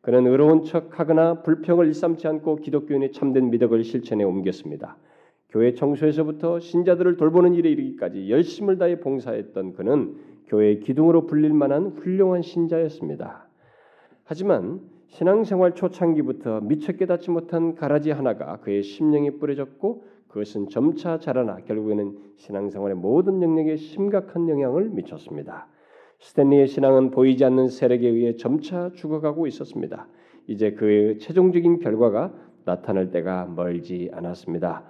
[0.00, 4.96] 그는 의로운 척하거나 불평을 일삼지 않고 기독교인의 참된 미덕을 실천해 옮겼습니다.
[5.48, 10.16] 교회 청소에서부터 신자들을 돌보는 일에 이르기까지 열심을 다해 봉사했던 그는
[10.48, 13.48] 교회의 기둥으로 불릴 만한 훌륭한 신자였습니다.
[14.24, 14.80] 하지만
[15.14, 22.96] 신앙생활 초창기부터 미처 깨닫지 못한 가라지 하나가 그의 심령에 뿌려졌고 그것은 점차 자라나 결국에는 신앙생활의
[22.96, 25.68] 모든 영역에 심각한 영향을 미쳤습니다.
[26.18, 30.08] 스탠리의 신앙은 보이지 않는 세력에 의해 점차 죽어가고 있었습니다.
[30.48, 34.82] 이제 그의 최종적인 결과가 나타날 때가 멀지 않았습니다.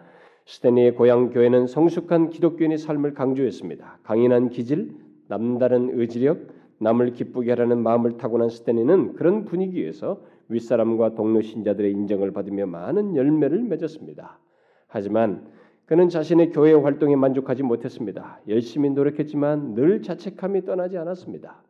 [0.46, 3.98] 스탠리의 고향 교회는 성숙한 기독교인의 삶을 강조했습니다.
[4.02, 4.96] 강인한 기질,
[5.28, 12.66] 남다른 의지력, 남을 기쁘게 하라는 마음을 타고난 스탠리는 그런 분위기에서 윗사람과 동료 신자들의 인정을 받으며
[12.66, 14.38] 많은 열매를 맺었습니다.
[14.87, 15.46] 하지만
[15.87, 18.40] 그는 자신의 교회 활동에 만족하지 못했습니다.
[18.48, 21.62] 열심히 노력했지만 늘 자책감이 떠나지 않았습니다.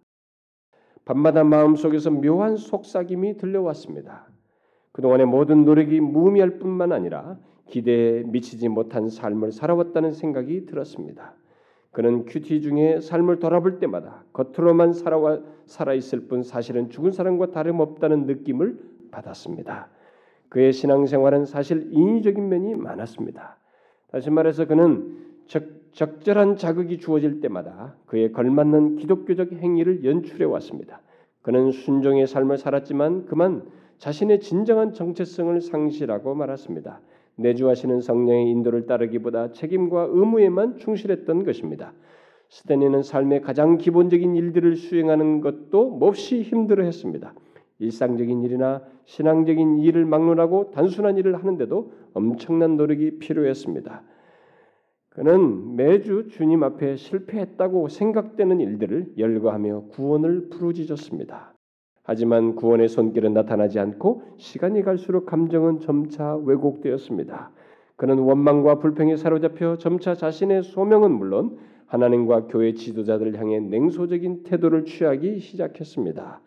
[1.05, 4.29] 밤마다 마음속에서 묘한 속삭임이 들려왔습니다.
[4.93, 11.35] 그동안의 모든 노력이 무의미할 뿐만 아니라 기대에 미치지 못한 삶을 살아왔다는 생각이 들었습니다.
[11.95, 18.27] 그는 큐티 중에 삶을 돌아볼 때마다 겉으로만 살아와 살아 있을 뿐 사실은 죽은 사람과 다름없다는
[18.27, 18.79] 느낌을
[19.13, 19.89] 받았습니다.
[20.49, 23.59] 그의 신앙생활은 사실 인위적인 면이 많았습니다.
[24.11, 31.01] 다시 말해서 그는 적, 적절한 자극이 주어질 때마다 그에 걸맞는 기독교적 행위를 연출해 왔습니다.
[31.43, 33.63] 그는 순종의 삶을 살았지만 그만
[33.99, 37.01] 자신의 진정한 정체성을 상실하고 말았습니다.
[37.37, 41.93] 내주하시는 성령의 인도를 따르기보다 책임과 의무에만 충실했던 것입니다.
[42.49, 47.35] 스테니는 삶의 가장 기본적인 일들을 수행하는 것도 몹시 힘들어했습니다.
[47.81, 54.03] 일상적인 일이나 신앙적인 일을 막론하고 단순한 일을 하는데도 엄청난 노력이 필요했습니다.
[55.11, 61.54] 그는 매주 주님 앞에 실패했다고 생각되는 일들을 열거하며 구원을 부르짖었습니다.
[62.05, 67.51] 하지만 구원의 손길은 나타나지 않고 시간이 갈수록 감정은 점차 왜곡되었습니다.
[67.97, 75.41] 그는 원망과 불평에 사로잡혀 점차 자신의 소명은 물론 하나님과 교회 지도자들을 향해 냉소적인 태도를 취하기
[75.41, 76.41] 시작했습니다.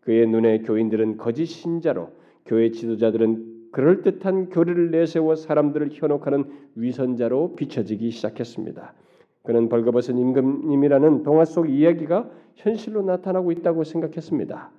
[0.00, 2.08] 그의 눈에 교인들은 거짓 신자로
[2.46, 6.44] 교회 지도자들은 그럴듯한 교리를 내세워 사람들을 현혹하는
[6.74, 8.94] 위선자로 비춰지기 시작했습니다.
[9.42, 14.70] 그는 벌거벗은 임금님이라는 동화 속 이야기가 현실로 나타나고 있다고 생각했습니다.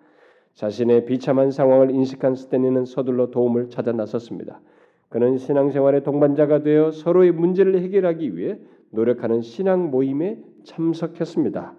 [0.54, 4.62] 자신의 비참한 상황을 인식한 스탠리는 서둘러 도움을 찾아 나섰습니다.
[5.10, 8.60] 그는 신앙생활의 동반자가 되어 서로의 문제를 해결하기 위해
[8.92, 11.76] 노력하는 신앙 모임에 참석했습니다.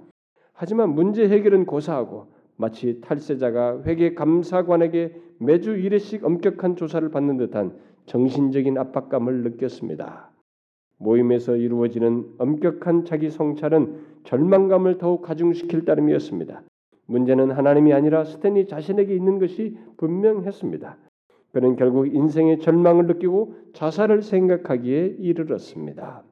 [0.52, 8.78] 하지만 문제 해결은 고사하고 마치 탈세자가 회계 감사관에게 매주 1회씩 엄격한 조사를 받는 듯한 정신적인
[8.78, 10.30] 압박감을 느꼈습니다.
[10.98, 16.62] 모임에서 이루어지는 엄격한 자기 성찰은 절망감을 더욱 가중시킬 따름이었습니다.
[17.06, 20.96] 문제는 하나님이 아니라 스탠리 자신에게 있는 것이 분명했습니다.
[21.52, 26.24] 그는 결국 인생의 절망을 느끼고 자살을 생각하기에 이르렀습니다.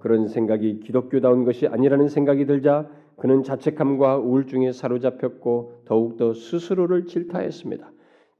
[0.00, 7.90] 그런 생각이 기독교다운 것이 아니라는 생각이 들자 그는 자책감과 우울증에 사로잡혔고 더욱더 스스로를 질타했습니다.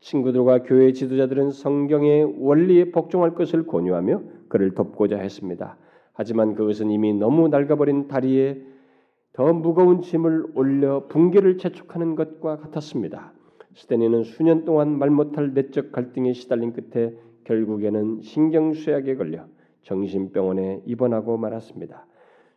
[0.00, 5.76] 친구들과 교회 지도자들은 성경의 원리에 복종할 것을 권유하며 그를 돕고자 했습니다.
[6.12, 8.71] 하지만 그것은 이미 너무 낡아버린 다리에
[9.32, 13.32] 더 무거운 짐을 올려 붕괴를 재촉하는 것과 같았습니다.
[13.74, 17.14] 스테니는 수년 동안 말 못할 내적 갈등에 시달린 끝에
[17.44, 19.46] 결국에는 신경쇠약에 걸려
[19.82, 22.06] 정신병원에 입원하고 말았습니다.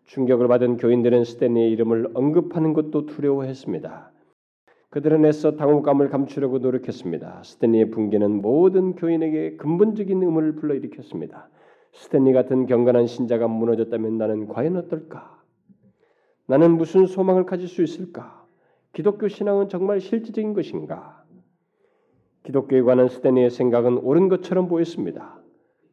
[0.03, 4.11] 충격을 받은 교인들은 스탠리의 이름을 언급하는 것도 두려워했습니다.
[4.89, 7.41] 그들은 애써 당혹감을 감추려고 노력했습니다.
[7.43, 11.49] 스탠리의 붕괴는 모든 교인에게 근본적인 의문을 불러일으켰습니다.
[11.93, 15.34] 스탠리 같은 경건한 신자가 무너졌다면 나는 과연 어떨까?
[16.47, 18.45] 나는 무슨 소망을 가질 수 있을까?
[18.93, 21.23] 기독교 신앙은 정말 실질적인 것인가?
[22.43, 25.39] 기독교에 관한 스탠리의 생각은 옳은 것처럼 보였습니다.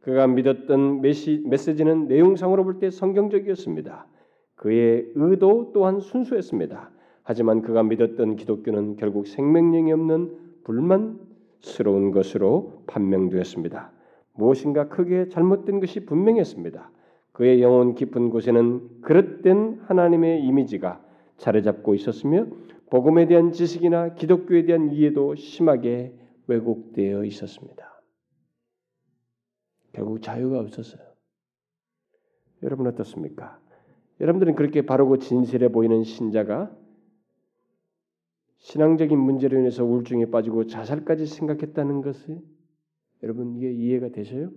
[0.02, 4.06] 그가 믿었던 메시, 메시지는 내용상으로 볼 때 성경적이었습니다.
[4.56, 6.90] 그의 의도 또한 순수했습니다.
[7.24, 13.90] 하지만 그가 믿었던 기독교는 결국 생명력이 없는 불만스러운 것으로 판명되었습니다.
[14.34, 16.90] 무엇인가 크게 잘못된 것이 분명했습니다.
[17.32, 21.02] 그의 영혼 깊은 곳에는 그릇된 하나님의 이미지가
[21.38, 22.46] 자리 잡고 있었으며
[22.90, 26.14] 복음에 대한 지식이나 기독교에 대한 이해도 심하게
[26.46, 28.02] 왜곡되어 있었습니다.
[29.92, 31.02] 결국 자유가 없었어요.
[32.62, 33.60] 여러분 어떻습니까?
[34.20, 36.70] 여러분들은 그렇게 바르고 진실해 보이는 신자가
[38.58, 42.40] 신앙적인 문제로 인해서 우울증에 빠지고 자살까지 생각했다는 것이
[43.22, 44.50] 여러분 이게 이해가 되셔요?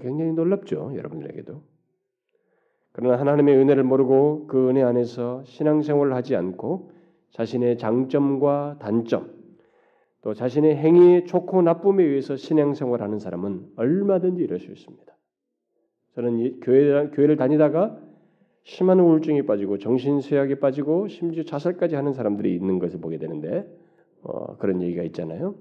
[0.00, 1.62] 굉장히 놀랍죠, 여러분들에게도.
[2.92, 6.90] 그러나 하나님의 은혜를 모르고 그 은혜 안에서 신앙생활을 하지 않고
[7.30, 9.32] 자신의 장점과 단점,
[10.20, 15.12] 또 자신의 행위의 좋고 나쁨에 의해서 신앙생활하는 사람은 얼마든지 이럴 수 있습니다.
[16.14, 17.98] 저는 교회, 교회를 다니다가
[18.64, 23.66] 심한 우울증에 빠지고 정신쇠약에 빠지고 심지어 자살까지 하는 사람들이 있는 것을 보게 되는데
[24.22, 25.56] 어, 그런 얘기가 있잖아요.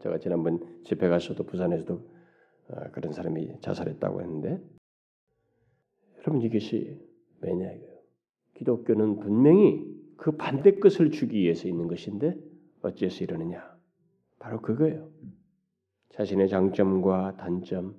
[0.00, 2.19] 제가 지난번 집회 가서도 부산에서도 어,
[2.92, 4.60] 그런 사람이 자살했다고 했는데
[6.18, 7.00] 여러분 이것이
[7.40, 8.00] 왜냐 이거예요.
[8.54, 9.84] 기독교는 분명히
[10.16, 12.36] 그 반대 것을 주기 위해서 있는 것인데
[12.82, 13.64] 어째서 이러느냐?
[14.38, 15.08] 바로 그거예요.
[16.10, 17.94] 자신의 장점과 단점,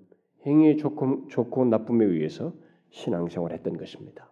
[0.46, 2.54] 행위의 좋고, 좋고 나쁨에 의해서
[2.90, 4.30] 신앙생활을 했던 것입니다.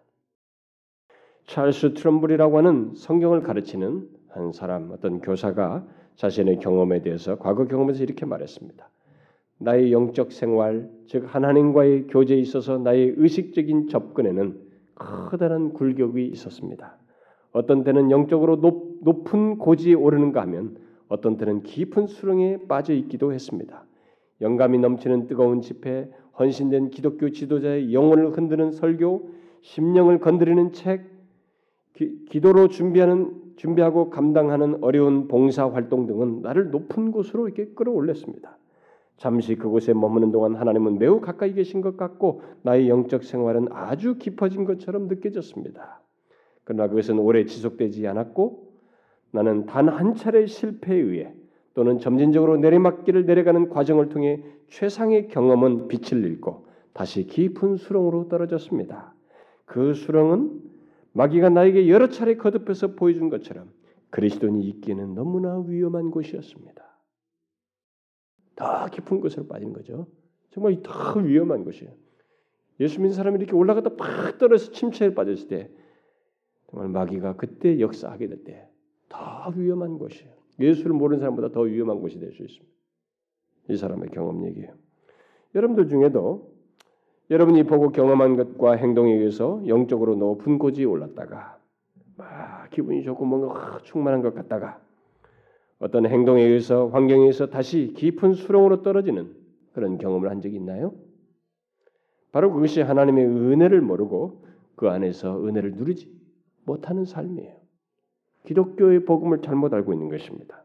[1.46, 8.26] 찰스 트럼블이라고 하는 성경을 가르치는 한 사람, 어떤 교사가 자신의 경험에 대해서 과거 경험에서 이렇게
[8.26, 8.88] 말했습니다.
[9.60, 14.58] 나의 영적 생활, 즉 하나님과의 교제에 있어서 나의 의식적인 접근에는
[14.94, 16.96] 커다란 굴격이 있었습니다.
[17.52, 20.76] 어떤 때는 영적으로 높, 높은 고지에 오르는가 하면
[21.08, 23.84] 어떤 때는 깊은 수렁에 빠져 있기도 했습니다.
[24.40, 29.28] 영감이 넘치는 뜨거운 집회, 헌신된 기독교 지도자의 영혼을 흔드는 설교,
[29.60, 31.02] 심령을 건드리는 책,
[31.92, 38.56] 기, 도로 준비하는 준비하고 감당하는 어려운 봉사 활동 등은 나를 높은 곳으로 이렇게 끌어올렸습니다.
[39.20, 44.64] 잠시 그곳에 머무는 동안 하나님은 매우 가까이 계신 것 같고 나의 영적 생활은 아주 깊어진
[44.64, 46.00] 것처럼 느껴졌습니다.
[46.64, 48.72] 그러나 그것은 오래 지속되지 않았고
[49.30, 51.34] 나는 단 한 차례 실패에 의해
[51.74, 59.12] 또는 점진적으로 내리막길을 내려가는 과정을 통해 최상의 경험은 빛을 잃고 다시 깊은 수렁으로 떨어졌습니다.
[59.66, 60.62] 그 수렁은
[61.12, 63.68] 마귀가 나에게 여러 차례 거듭해서 보여준 것처럼
[64.08, 66.89] 그리스도인이 있기에는 너무나 위험한 곳이었습니다.
[68.56, 70.06] 더 깊은 곳으로 빠진 거죠.
[70.50, 71.92] 정말 더 위험한 곳이에요.
[72.80, 75.70] 예수 믿는 사람이 이렇게 올라가다 팍 떨어서 침체에 빠졌을 때
[76.70, 78.66] 정말 마귀가 그때 역사하게 될 때
[79.08, 80.32] 더 위험한 곳이에요.
[80.60, 82.70] 예수를 모르는 사람보다 더 위험한 곳이 될 수 있습니다.
[83.70, 84.72] 이 사람의 경험 얘기예요.
[85.54, 86.52] 여러분들 중에도
[87.30, 91.58] 여러분이 보고 경험한 것과 행동에 의해서 영적으로 높은 고지에 올랐다가
[92.16, 94.80] 막 기분이 좋고 뭔가 충만한 것 같다가
[95.80, 99.34] 어떤 행동에 의해서 환경에 의해서 다시 깊은 수렁으로 떨어지는
[99.72, 100.94] 그런 경험을 한 적이 있나요?
[102.32, 104.44] 바로 그것이 하나님의 은혜를 모르고
[104.76, 106.12] 그 안에서 은혜를 누리지
[106.64, 107.56] 못하는 삶이에요.
[108.44, 110.64] 기독교의 복음을 잘못 알고 있는 것입니다.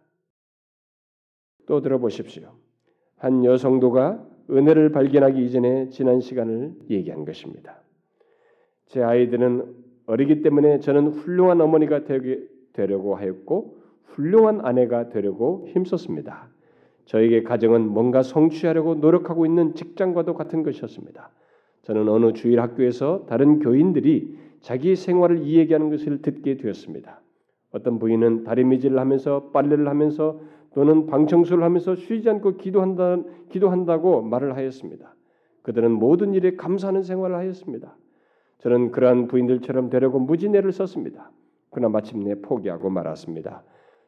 [1.66, 2.52] 또 들어보십시오.
[3.18, 7.82] 한 여성도가 은혜를 발견하기 이전에 지난 시간을 얘기한 것입니다.
[8.88, 9.76] 제 아이들은
[10.06, 12.02] 어리기 때문에 저는 훌륭한 어머니가
[12.74, 16.48] 되려고 하였고 훌륭한 아내가 되려고 힘썼습니다.
[17.06, 21.30] 저에게 가정은 뭔가 성취하려고 노력하고 있는 직장과도 같은 것이었습니다.
[21.84, 27.22] 저는 어느 주일 학교에서 다른 교인들이 자기 생활을 이야기하는 것을 듣게 되었습니다.
[27.72, 30.40] 어떤 부인은 다리미질을 하면서 빨래를 하면서
[30.74, 33.18] 또는 방청소를 하면서 쉬지 않고 기도한다,
[33.50, 35.16] 기도한다고 말을 하였습니다.
[35.62, 37.96] 그들은 모든 일에 감사하는 생활을 하였습니다.
[38.60, 41.32] 저는 그러한 부인들처럼 되려고 무진애를 썼습니다.
[41.70, 43.64] 그러나 마침내 포기하고 말았습니다.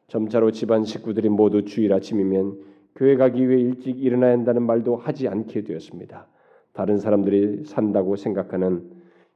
[0.08, 2.58] 점차로 집안 식구들이 모두 주일 아침이면
[2.96, 6.26] 교회 가기 위해 일찍 일어나야 한다는 말도 하지 않게 되었습니다.
[6.72, 8.90] 다른 사람들이 산다고 생각하는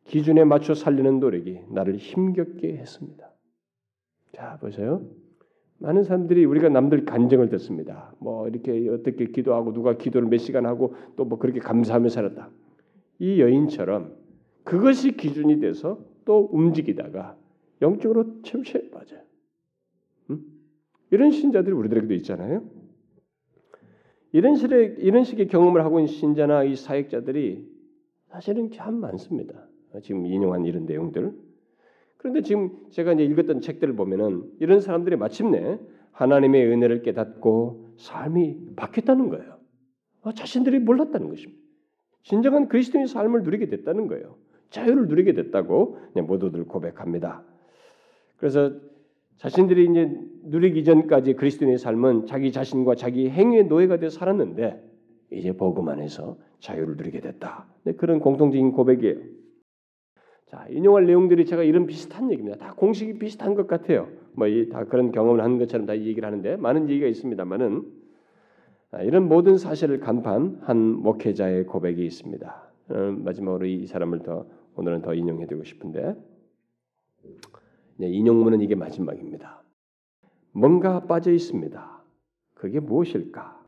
[0.05, 3.31] 기준에 맞춰 살리는 노력이 나를 힘겹게 했습니다.
[4.33, 5.03] 자, 보세요.
[5.79, 8.15] 많은 사람들이 우리가 남들 간증을 듣습니다.
[8.19, 12.51] 뭐 이렇게 어떻게 기도하고 누가 기도를 몇 시간 하고 또 뭐 그렇게 감사하며 살았다.
[13.19, 14.15] 이 여인처럼
[14.65, 17.37] 그것이 기준이 돼서 또 움직이다가
[17.83, 19.21] 영적으로 침체에 빠져요.
[21.12, 21.14] 음?
[21.14, 22.62] 이런 신자들이 우리들에게도 있잖아요.
[24.33, 27.70] 이런 식의 이런 식의 경험을 하고 있는 신자나 이 사역자들이
[28.29, 29.68] 사실은 참 많습니다.
[30.03, 31.33] 지금 인용한 이런 내용들.
[32.16, 35.79] 그런데 지금 제가 이제 읽었던 책들을 보면은 이런 사람들이 마침내
[36.12, 39.59] 하나님의 은혜를 깨닫고 삶이 바뀌었다는 거예요.
[40.22, 41.61] 아, 자신들이 몰랐다는 것입니다.
[42.22, 44.37] 진정한 그리스도인 삶을 누리게 됐다는 거예요.
[44.70, 47.44] 자유를 누리게 됐다고 모두들 고백합니다.
[48.37, 48.72] 그래서
[49.37, 50.11] 자신들이 이제
[50.45, 54.83] 누리기 전까지 그리스도인의 삶은 자기 자신과 자기 행위의 노예가 되어 살았는데
[55.33, 57.66] 이제 복음 안에서 자유를 누리게 됐다.
[57.85, 59.16] 네, 그런 공통적인 고백이에요.
[60.47, 62.59] 자, 인용할 내용들이 제가 이런 비슷한 얘기입니다.
[62.59, 64.09] 다 공식이 비슷한 것 같아요.
[64.35, 67.83] 뭐 다 그런 경험을 하는 것처럼 다 얘기를 하는데 많은 얘기가 있습니다만은
[68.92, 72.71] 아, 이런 모든 사실을 간판 한 목회자의 고백이 있습니다.
[73.25, 76.14] 마지막으로 이 사람을 더 오늘은 더 인용해드리고 싶은데
[78.09, 79.62] 인용문은 이게 마지막입니다.
[80.53, 82.03] 뭔가 빠져 있습니다.
[82.55, 83.61] 그게 무엇일까?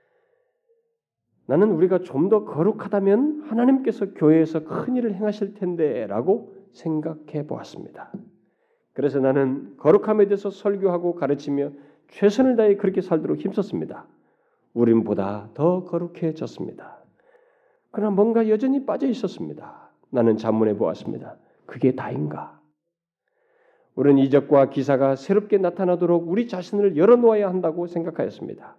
[1.46, 8.12] 나는 우리가 좀 더 거룩하다면 하나님께서 교회에서 큰 일을 행하실 텐데라고 생각해 보았습니다.
[8.94, 11.70] 그래서 나는 거룩함에 대해서 설교하고 가르치며
[12.08, 14.06] 최선을 다해 그렇게 살도록 힘썼습니다.
[14.72, 16.98] 우린 보다 더 거룩해졌습니다.
[17.90, 19.90] 그러나 뭔가 여전히 빠져 있었습니다.
[20.10, 21.36] 나는 자문해 보았습니다.
[21.66, 22.60] 그게 다인가?
[23.94, 28.76] 우리는 이적과 기사가 새롭게 나타나도록 우리 자신을 열어놓아야 한다고 생각하였습니다.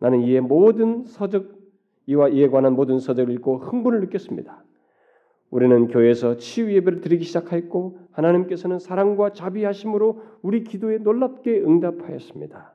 [0.00, 1.64] 나는 이에 모든 서적
[2.06, 4.64] 이와 이에 관한 모든 서적을 읽고 흥분을 느꼈습니다.
[5.50, 12.74] 우리는 교회에서 치유 예배를 드리기 시작하였고 하나님께서는 사랑과 자비하심으로 우리 기도에 놀랍게 응답하였습니다.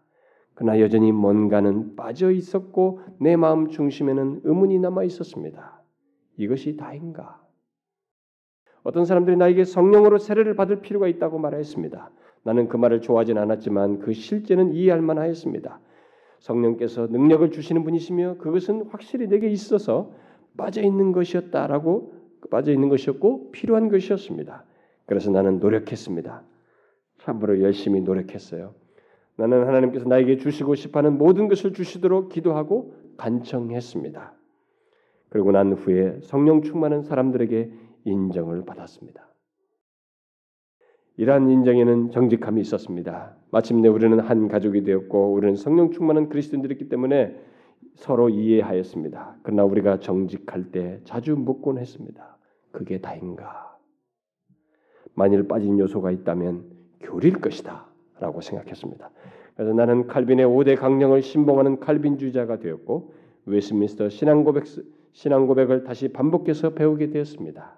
[0.55, 5.83] 그러나 여전히 뭔가는 빠져 있었고 내 마음 중심에는 의문이 남아 있었습니다.
[6.37, 7.41] 이것이 다인가?
[8.83, 12.09] 어떤 사람들이 나에게 성령으로 세례를 받을 필요가 있다고 말하였습니다.
[12.43, 15.79] 나는 그 말을 좋아하진 않았지만 그 실제는 이해할 만하였습니다.
[16.39, 20.11] 성령께서 능력을 주시는 분이시며 그것은 확실히 내게 있어서
[20.57, 22.13] 빠져 있는 것이었다라고
[22.49, 24.63] 빠져 있는 것이었고 필요한 것이었습니다.
[25.05, 26.43] 그래서 나는 노력했습니다.
[27.19, 28.73] 참으로 열심히 노력했어요.
[29.35, 34.33] 나는 하나님께서 나에게 주시고 싶어하는 모든 것을 주시도록 기도하고 간청했습니다.
[35.29, 37.71] 그리고 난 후에 성령 충만한 사람들에게
[38.05, 39.27] 인정을 받았습니다.
[41.17, 43.35] 이러한 인정에는 정직함이 있었습니다.
[43.51, 47.35] 마침내 우리는 한 가족이 되었고 우리는 성령 충만한 그리스도인들이기 때문에
[47.95, 49.37] 서로 이해하였습니다.
[49.43, 52.37] 그러나 우리가 정직할 때 자주 묻곤 했습니다.
[52.71, 53.77] 그게 다인가?
[55.13, 56.63] 만일 빠진 요소가 있다면
[57.01, 57.87] 교리일 것이다.
[58.19, 59.11] 라고 생각했습니다.
[59.55, 63.13] 그래서 나는 칼빈의 5대 강령을 신봉하는 칼빈주의자가 되었고
[63.45, 64.63] 웨스민스터 신앙 고백
[65.11, 67.77] 신앙 고백을 다시 반복해서 배우게 되었습니다.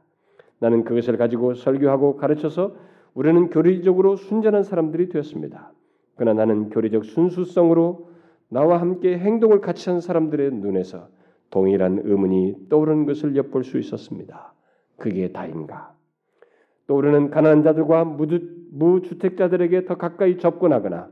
[0.61, 2.75] 나는 그것을 가지고 설교하고 가르쳐서
[3.15, 5.71] 우리는 교리적으로 순전한 사람들이 되었습니다.
[6.15, 8.09] 그러나 나는 교리적 순수성으로
[8.47, 11.07] 나와 함께 행동을 같이 한 사람들의 눈에서
[11.49, 14.53] 동일한 의문이 떠오르는 것을 엿볼 수 있었습니다.
[14.97, 15.95] 그게 다인가?
[16.85, 21.09] 떠오르는 가난한 자들과 무주택자들에게 더 가까이 접근하거나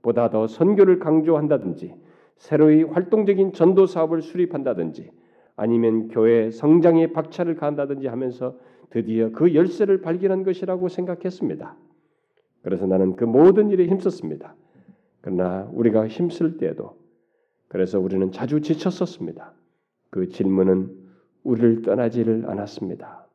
[0.00, 1.94] 보다 더 선교를 강조한다든지
[2.36, 5.10] 새로이 활동적인 전도 사업을 수립한다든지
[5.54, 8.56] 아니면 교회 성장에 박차를 가한다든지 하면서
[8.90, 11.76] 드디어 그 열쇠를 발견한 것이라고 생각했습니다.
[12.62, 14.54] 그래서 나는 그 모든 일에 힘썼습니다.
[15.20, 16.96] 그러나 우리가 힘쓸 때에도
[17.68, 19.52] 그래서 우리는 자주 지쳤었습니다.
[20.10, 21.06] 그 질문은
[21.42, 23.26] 우리를 떠나지를 않았습니다.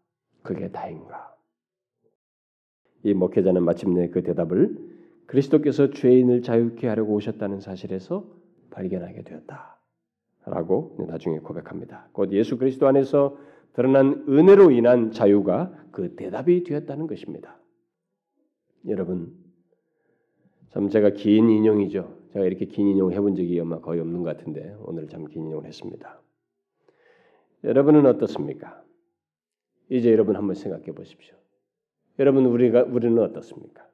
[0.42, 1.36] 그게 다인가?
[3.04, 4.78] 이 목회자는 마침내 그 대답을
[5.26, 8.26] 그리스도께서 죄인을 자유케 하려고 오셨다는 사실에서
[8.72, 9.78] 발견하게 되었다.
[10.46, 12.10] 라고 나중에 고백합니다.
[12.12, 13.38] 곧 예수 그리스도 안에서
[13.74, 17.58] 드러난 은혜로 인한 자유가 그 대답이 되었다는 것입니다.
[18.88, 19.34] 여러분,
[20.70, 22.18] 참 제가 긴 인용이죠.
[22.34, 25.66] 제가 이렇게 긴 인용을 해본 적이 아마 거의 없는 것 같은데 오늘 참 긴 인용을
[25.66, 26.20] 했습니다.
[27.64, 28.82] 여러분은 어떻습니까?
[29.90, 31.36] 이제 여러분 한번 생각해 보십시오.
[32.20, 33.86] 여러분 우리가 우리는 어떻습니까?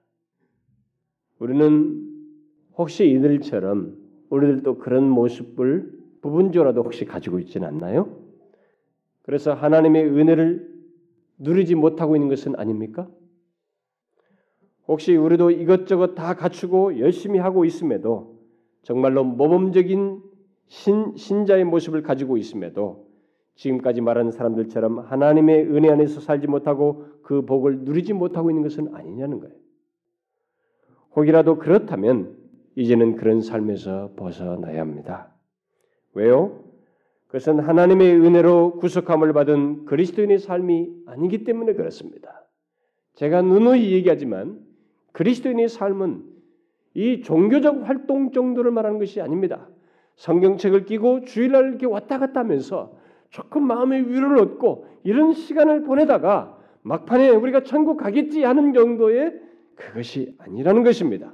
[1.39, 2.35] 우리는
[2.77, 3.97] 혹시 이들처럼
[4.29, 8.16] 우리들도 그런 모습을 부분적으로도 혹시 가지고 있지는 않나요?
[9.27, 10.73] 그래서 하나님의 은혜를
[11.37, 13.09] 누리지 못하고 있는 것은 아닙니까?
[14.87, 18.39] 혹시 우리도 이것저것 다 갖추고 열심히 하고 있음에도
[18.83, 20.23] 정말로 모범적인
[20.67, 23.09] 신, 신자의 모습을 가지고 있음에도
[23.55, 29.41] 지금까지 말하는 사람들처럼 하나님의 은혜 안에서 살지 못하고 그 복을 누리지 못하고 있는 것은 아니냐는
[29.41, 29.53] 거예요.
[31.17, 32.37] 혹이라도 그렇다면
[32.75, 35.33] 이제는 그런 삶에서 벗어나야 합니다.
[36.13, 36.66] 왜요?
[37.27, 42.45] 그것은 하나님의 은혜로 구속함을 받은 그리스도인의 삶이 아니기 때문에 그렇습니다.
[43.15, 44.59] 제가 누누이 얘기하지만
[45.11, 46.23] 그리스도인의 삶은
[46.93, 49.67] 이 종교적 활동 정도를 말하는 것이 아닙니다.
[50.15, 52.97] 성경책을 끼고 주일날 이렇게 왔다 갔다 하면서
[53.29, 59.33] 조금 마음의 위로를 얻고 이런 시간을 보내다가 막판에 우리가 천국 가겠지 하는 정도의
[59.75, 61.33] 그것이 아니라는 것입니다.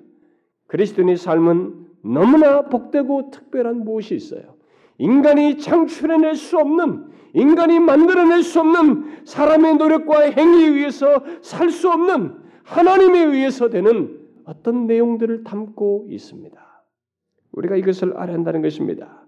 [0.67, 4.55] 그리스도인의 삶은 너무나 복되고 특별한 무엇이 있어요.
[4.97, 12.35] 인간이 창출해낼 수 없는 인간이 만들어낼 수 없는 사람의 노력과 행위에 의해서 살 수 없는
[12.63, 16.83] 하나님에 의해서 되는 어떤 내용들을 담고 있습니다.
[17.51, 19.25] 우리가 이것을 알아야 한다는 것입니다.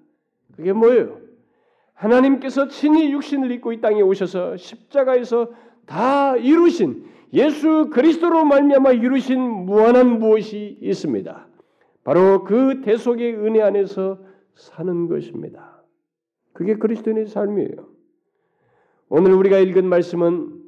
[0.55, 1.19] 그게 뭐예요?
[1.93, 5.49] 하나님께서 친히 육신을 입고 이 땅에 오셔서 십자가에서
[5.85, 11.47] 다 이루신 예수 그리스도로 말미암아 이루신 무한한 무엇이 있습니다.
[12.03, 14.19] 바로 그 대속의 은혜 안에서
[14.55, 15.83] 사는 것입니다.
[16.53, 17.89] 그게 그리스도인의 삶이에요.
[19.09, 20.63] 오늘 우리가 읽은 말씀은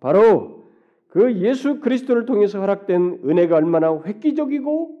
[0.00, 0.68] 바로
[1.08, 4.98] 그 예수 그리스도를 통해서 허락된 은혜가 얼마나 획기적이고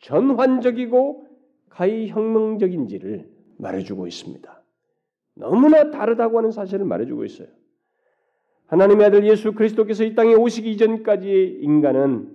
[0.00, 1.28] 전환적이고
[1.68, 4.62] 가히 혁명적인지를 말해주고 있습니다.
[5.34, 7.48] 너무나 다르다고 하는 사실을 말해주고 있어요.
[8.66, 12.34] 하나님의 아들 예수 그리스도께서 이 땅에 오시기 이전까지의 인간은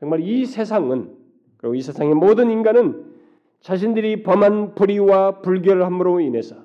[0.00, 1.16] 정말 이 세상은
[1.58, 3.07] 그리고 이 세상의 모든 인간은
[3.60, 6.56] 자신들이 범한 불의와 불결함으로 인해서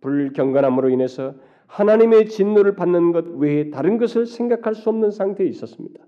[0.00, 1.34] 불경건함으로 인해서
[1.66, 6.04] 하나님의 진노를 받는 것 외에 다른 것을 생각할 수 없는 상태에 있었습니다.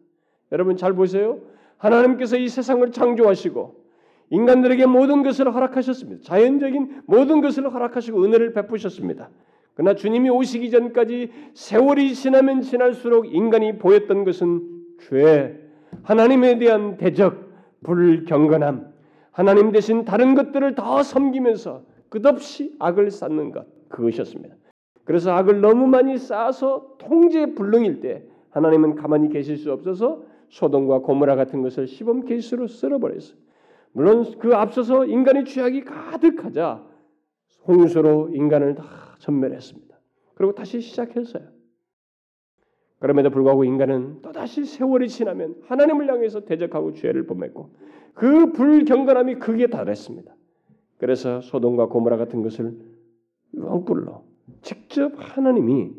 [0.52, 1.40] 여러분 잘 보세요.
[1.78, 3.86] 하나님께서 이 세상을 창조하시고
[4.30, 6.22] 인간들에게 모든 것을 허락하셨습니다.
[6.22, 9.30] 자연적인 모든 것을 허락하시고 은혜를 베푸셨습니다.
[9.74, 14.62] 그러나 주님이 오시기 전까지 세월이 지나면 지날수록 인간이 보였던 것은
[15.00, 15.60] 죄,
[16.02, 17.46] 하나님에 대한 대적,
[17.84, 18.95] 불경건함,
[19.36, 24.56] 하나님 대신 다른 것들을 더 섬기면서 끝없이 악을 쌓는 것 그것이었습니다.
[25.04, 31.36] 그래서 악을 너무 많이 쌓아서 통제 불능일 때 하나님은 가만히 계실 수 없어서 소돔과 고모라
[31.36, 33.36] 같은 것을 시범 케이스로 쓸어버렸어요.
[33.92, 36.82] 물론 그 앞서서 인간의 죄악이 가득하자
[37.68, 38.84] 홍수로 인간을 다
[39.18, 39.94] 전멸했습니다.
[40.34, 41.42] 그리고 다시 시작했어요.
[42.98, 47.70] 그럼에도 불구하고 인간은 또다시 세월이 지나면 하나님을 향해서 대적하고 죄를 범했고
[48.14, 50.34] 그 불경건함이 극에 달했습니다.
[50.98, 52.78] 그래서 소돔과 고모라 같은 것을
[53.54, 54.24] 왕불로
[54.62, 55.92] 직접 하나님이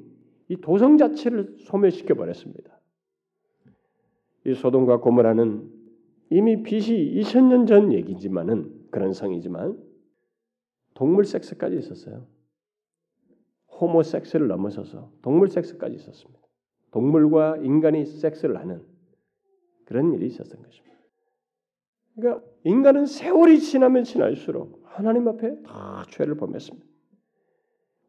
[0.50, 2.80] 이 도성 자체를 소멸시켜 버렸습니다.
[4.46, 5.70] 이 소돔과 고모라는
[6.30, 9.78] 이미 빛이 2000년 전 얘기지만은 그런 성이지만
[10.94, 12.26] 동물 섹스까지 있었어요.
[13.80, 16.37] 호모 섹스를 넘어서서 동물 섹스까지 있었습니다.
[16.98, 18.82] 동물과 인간이 섹스를 하는
[19.86, 20.98] 그런 일이 있었던 것입니다.
[22.16, 26.88] 그러니까 인간은 세월이 지나면 지날수록 하나님 앞에 다 죄를 범했습니다.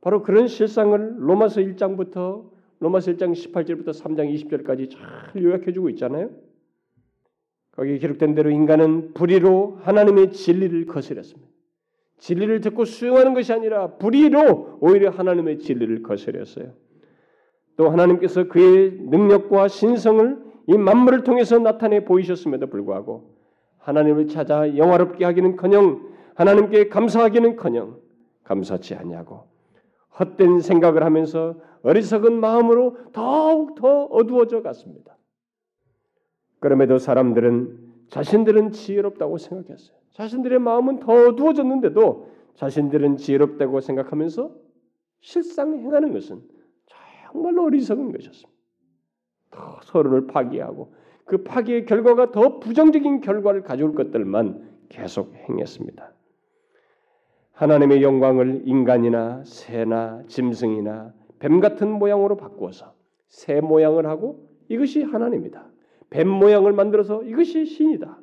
[0.01, 6.31] 바로 그런 실상을 로마서 1장부터 로마서 1장 18절부터 3장 20절까지 잘 요약해 주고 있잖아요.
[7.73, 11.51] 거기에 기록된 대로 인간은 불의로 하나님의 진리를 거스렸습니다.
[12.17, 16.73] 진리를 듣고 수용하는 것이 아니라 불의로 오히려 하나님의 진리를 거스렸어요.
[17.79, 23.31] 또 하나님께서 그의 능력과 신성을 이 만물을 통해서 나타내 보이셨음에도 불구하고
[23.79, 27.97] 하나님을 찾아 영화롭게 하기는커녕 하나님께 감사하기는커녕
[28.43, 29.45] 감사치 않냐고
[30.19, 35.17] 헛된 생각을 하면서 어리석은 마음으로 더욱 더 어두워져 갔습니다.
[36.59, 39.97] 그럼에도 사람들은 자신들은 지혜롭다고 생각했어요.
[40.15, 44.51] 자신들의 마음은 더 어두워졌는데도 자신들은 지혜롭다고 생각하면서
[45.21, 46.58] 실상 행하는 것은
[47.31, 48.59] 정말로 어리석은 것이었습니다.
[49.51, 50.93] 더 서로를 파괴하고
[51.25, 56.13] 그 파괴의 결과가 더 부정적인 결과를 가져올 것들만 계속 행했습니다.
[57.53, 62.95] 하나님의 영광을 인간이나 새나 짐승이나 뱀 같은 모양으로 바꾸어서
[63.27, 65.67] 새 모양을 하고 이것이 하나님이다.
[66.11, 68.19] 뱀 모양을 만들어서 이것이 신이다.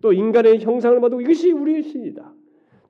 [0.00, 2.32] 또 인간의 형상을 봐도 이것이 우리의 신이다.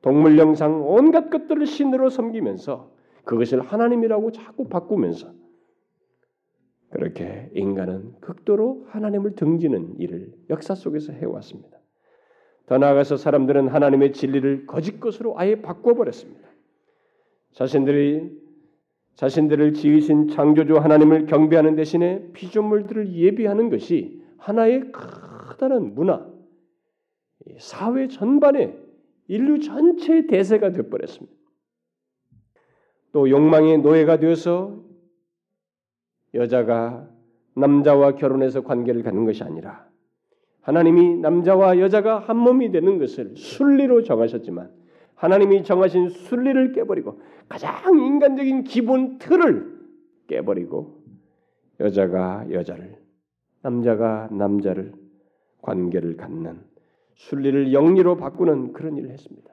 [0.00, 2.90] 동물 영상 온갖 것들을 신으로 섬기면서
[3.24, 5.32] 그것을 하나님이라고 자꾸 바꾸면서
[6.92, 11.78] 그렇게 인간은 극도로 하나님을 등지는 일을 역사 속에서 해왔습니다.
[12.66, 16.48] 더 나아가서 사람들은 하나님의 진리를 거짓 것으로 아예 바꿔버렸습니다.
[17.52, 18.30] 자신들이
[19.14, 26.26] 자신들을 지으신 창조주 하나님을 경배하는 대신에 피조물들을 예비하는 것이 하나의 커다란 문화,
[27.58, 28.78] 사회 전반에
[29.28, 31.36] 인류 전체의 대세가 되어버렸습니다.
[33.12, 34.91] 또 욕망의 노예가 되어서
[36.34, 37.08] 여자가
[37.54, 39.86] 남자와 결혼해서 관계를 갖는 것이 아니라
[40.62, 44.70] 하나님이 남자와 여자가 한 몸이 되는 것을 순리로 정하셨지만
[45.14, 49.80] 하나님이 정하신 순리를 깨버리고 가장 인간적인 기본 틀을
[50.28, 51.02] 깨버리고
[51.80, 52.96] 여자가 여자를
[53.62, 54.92] 남자가 남자를
[55.60, 56.60] 관계를 갖는
[57.14, 59.50] 순리를 영리로 바꾸는 그런 일을 했습니다.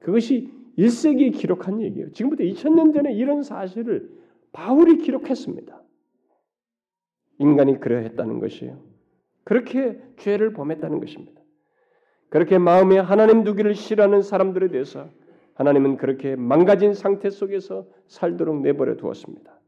[0.00, 2.10] 그것이 1세기에 기록한 얘기예요.
[2.12, 4.10] 지금부터 2000년 전에 이런 사실을
[4.52, 5.81] 바울이 기록했습니다.
[7.42, 8.78] 인간이 그러했다는 것이에요.
[9.44, 11.42] 그렇게 죄를 범했다는 것입니다.
[12.30, 15.08] 그렇게 마음에 하나님 두기를 싫어하는 사람들에 대해서
[15.54, 19.60] 하나님은 그렇게 망가진 상태 속에서 살도록 내버려 두었습니다.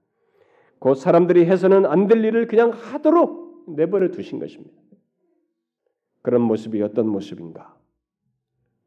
[0.78, 4.74] 그 사람들이 해서는 안 될 일을 그냥 하도록 내버려 두신 것입니다.
[6.22, 7.76] 그런 모습이 어떤 모습인가?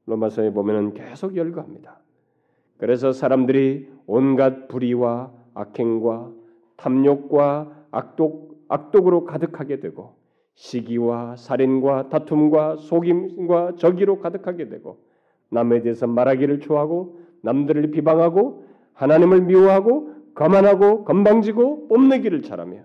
[0.05, 2.01] 로마서에 보면은 계속 열거합니다.
[2.77, 6.31] 그래서 사람들이 온갖 불의와 악행과
[6.77, 10.15] 탐욕과 악독 악독으로 가득하게 되고
[10.55, 14.99] 시기와 살인과 다툼과 속임과 저기로 가득하게 되고
[15.49, 22.83] 남에 대해서 말하기를 좋아하고 남들을 비방하고 하나님을 미워하고 거만하고 건방지고 뽐내기를 잘하며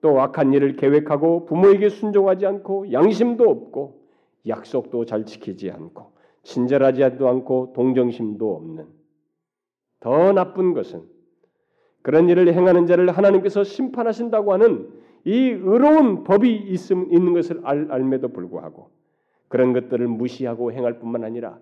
[0.00, 4.02] 또 악한 일을 계획하고 부모에게 순종하지 않고 양심도 없고
[4.48, 6.12] 약속도 잘 지키지 않고
[6.42, 8.86] 친절하지도 않고 동정심도 없는
[10.00, 11.02] 더 나쁜 것은
[12.02, 14.88] 그런 일을 행하는 자를 하나님께서 심판하신다고 하는
[15.24, 18.90] 이 의로운 법이 있음, 있는 것을 알, 알매도 불구하고
[19.48, 21.58] 그런 것들을 무시하고 행할 뿐만 아니라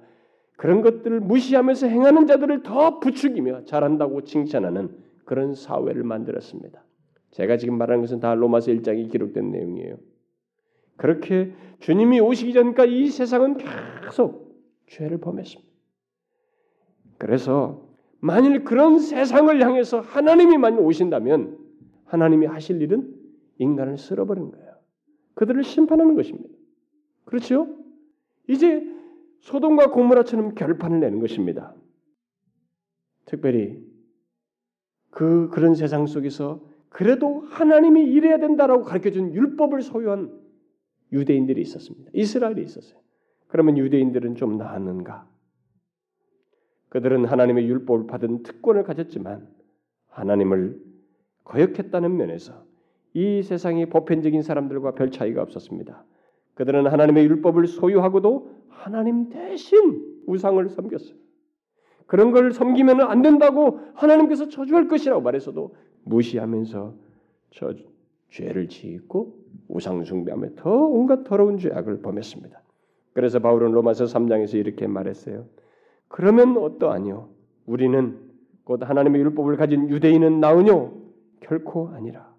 [0.57, 4.91] 그런 것들을 무시하면서 행하는 자들을 더 부추기며 잘한다고 칭찬하는
[5.25, 6.85] 그런 사회를 만들었습니다.
[7.31, 9.97] 제가 지금 말하는 것은 다 로마서 1장에 기록된 내용이에요.
[10.97, 14.55] 그렇게 주님이 오시기 전까지 이 세상은 계속
[14.87, 15.71] 죄를 범했습니다.
[17.19, 17.90] 그래서
[18.21, 21.59] 만일 그런 세상을 향해서 하나님이 만약 오신다면
[22.05, 23.15] 하나님이 하실 일은
[23.59, 24.75] 인간을 쓸어버리는 거예요.
[25.35, 26.49] 그들을 심판하는 것입니다.
[27.25, 27.69] 그렇죠?
[28.49, 28.85] 이제
[29.41, 31.75] 소돔과 고모라처럼 결판을 내는 것입니다.
[33.25, 33.83] 특별히
[35.11, 40.37] 그 그런 세상 속에서 그래도 하나님이 이래야 된다라고 가르쳐 준 율법을 소유한
[41.13, 42.11] 유대인들이 있었습니다.
[42.13, 43.01] 이스라엘이 있었어요.
[43.47, 45.30] 그러면 유대인들은 좀 나았는가?
[46.91, 49.49] 그들은 하나님의 율법을 받은 특권을 가졌지만
[50.09, 50.79] 하나님을
[51.45, 52.65] 거역했다는 면에서
[53.15, 56.05] 이 세상의 보편적인 사람들과 별 차이가 없었습니다.
[56.55, 61.17] 그들은 하나님의 율법을 소유하고도 하나님 대신 우상을 섬겼어요.
[62.07, 65.75] 그런 걸 섬기면 안 된다고 하나님께서 저주할 것이라고 말해서도
[66.05, 66.95] 무시하면서
[67.53, 67.75] 저
[68.31, 69.39] 죄를 짓고
[69.69, 72.61] 우상 숭배하며 더 온갖 더러운 죄악을 범했습니다.
[73.13, 75.47] 그래서 바울은 로마서 3장에서 이렇게 말했어요.
[76.11, 77.31] 그러면 어떠하뇨?
[77.65, 78.21] 우리는
[78.65, 80.93] 곧 하나님의 율법을 가진 유대인은 나으뇨?
[81.41, 82.31] 결코 아니라.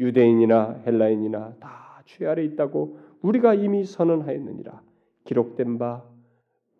[0.00, 4.82] 유대인이나 헬라인이나 다 죄 아래 있다고 우리가 이미 선언하였느니라.
[5.24, 6.02] 기록된 바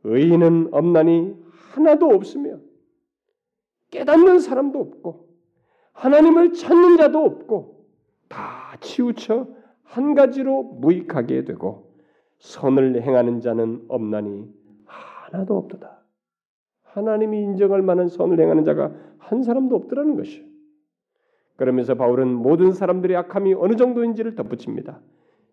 [0.04, 1.36] 의인은 없나니
[1.74, 2.58] 하나도 없으며
[3.90, 5.28] 깨닫는 사람도 없고
[5.92, 7.86] 하나님을 찾는 자도 없고
[8.28, 9.46] 다 치우쳐
[9.84, 11.94] 한 가지로 무익하게 되고
[12.38, 14.52] 선을 행하는 자는 없나니
[15.32, 16.02] 하나도 없도다.
[16.82, 20.44] 하나님이 인정할 만한 선을 행하는 자가 한 사람도 없더라는 것이요.
[21.56, 25.00] 그러면서 바울은 모든 사람들의 악함이 어느 정도인지를 덧붙입니다.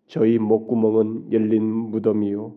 [0.06, 2.54] 저희 목구멍은 열린 무덤이요.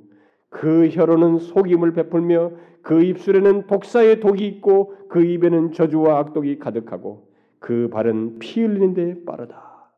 [0.50, 2.52] 그 혀로는 속임을 베풀며
[2.82, 9.92] 그 입술에는 독사의 독이 있고 그 입에는 저주와 악독이 가득하고 그 발은 피 흘리는데 빠르다.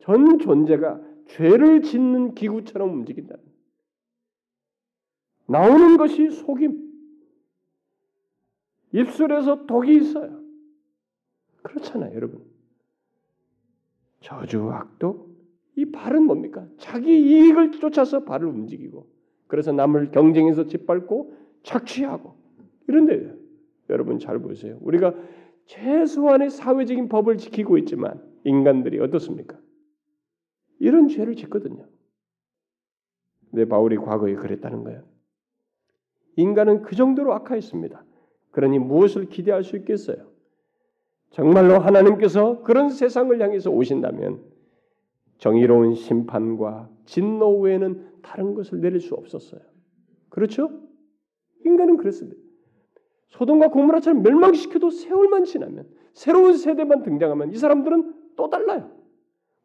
[0.00, 3.36] 전 존재가 죄를 짓는 기구처럼 움직인다.
[5.48, 6.86] 나오는 것이 속임.
[8.92, 10.40] 입술에서 독이 있어요.
[11.62, 12.44] 그렇잖아요, 여러분.
[14.20, 15.28] 저주, 악독,
[15.76, 16.66] 이 발은 뭡니까?
[16.78, 19.06] 자기 이익을 쫓아서 발을 움직이고
[19.46, 22.34] 그래서 남을 경쟁해서 짓밟고 착취하고
[22.88, 23.34] 이런데
[23.88, 24.78] 여러분 잘 보세요.
[24.80, 25.14] 우리가
[25.66, 29.58] 최소한의 사회적인 법을 지키고 있지만 인간들이 어떻습니까?
[30.78, 31.86] 이런 죄를 짓거든요.
[33.50, 35.04] 내 바울이 과거에 그랬다는 거예요.
[36.38, 38.04] 인간은 그 정도로 악하였습니다.
[38.52, 40.28] 그러니 무엇을 기대할 수 있겠어요?
[41.30, 44.40] 정말로 하나님께서 그런 세상을 향해서 오신다면
[45.38, 49.60] 정의로운 심판과 진노 외에는 다른 것을 내릴 수 없었어요.
[50.28, 50.70] 그렇죠?
[51.64, 52.40] 인간은 그렇습니다.
[53.30, 58.90] 소돔과 고모라처럼 멸망시켜도 세월만 지나면 새로운 세대만 등장하면 이 사람들은 또 달라요.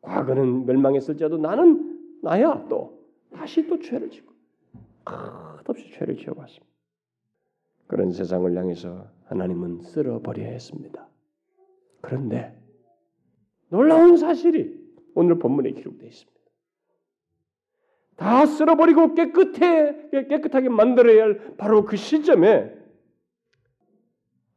[0.02, 3.00] 과거는 멸망했을지라도 나는 나야 또
[3.32, 4.34] 다시 또 죄를 짓고
[5.64, 6.74] 끝없이 죄를 지어왔습니다.
[7.88, 11.08] 그런 세상을 향해서 하나님은 쓸어버려야 했습니다.
[12.02, 12.60] 그런데
[13.70, 14.82] 놀라운 사실이
[15.16, 16.34] 오늘 본문에 기록되어 있습니다.
[18.16, 22.78] 다 쓸어버리고 깨끗해 깨끗하게 만들어야 할 바로 그 시점에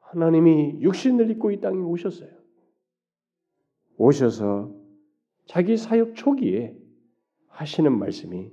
[0.00, 2.30] 하나님이 육신을 입고 이 땅에 오셨어요.
[3.96, 4.74] 오셔서
[5.46, 6.76] 자기 사역 초기에
[7.48, 8.52] 하시는 말씀이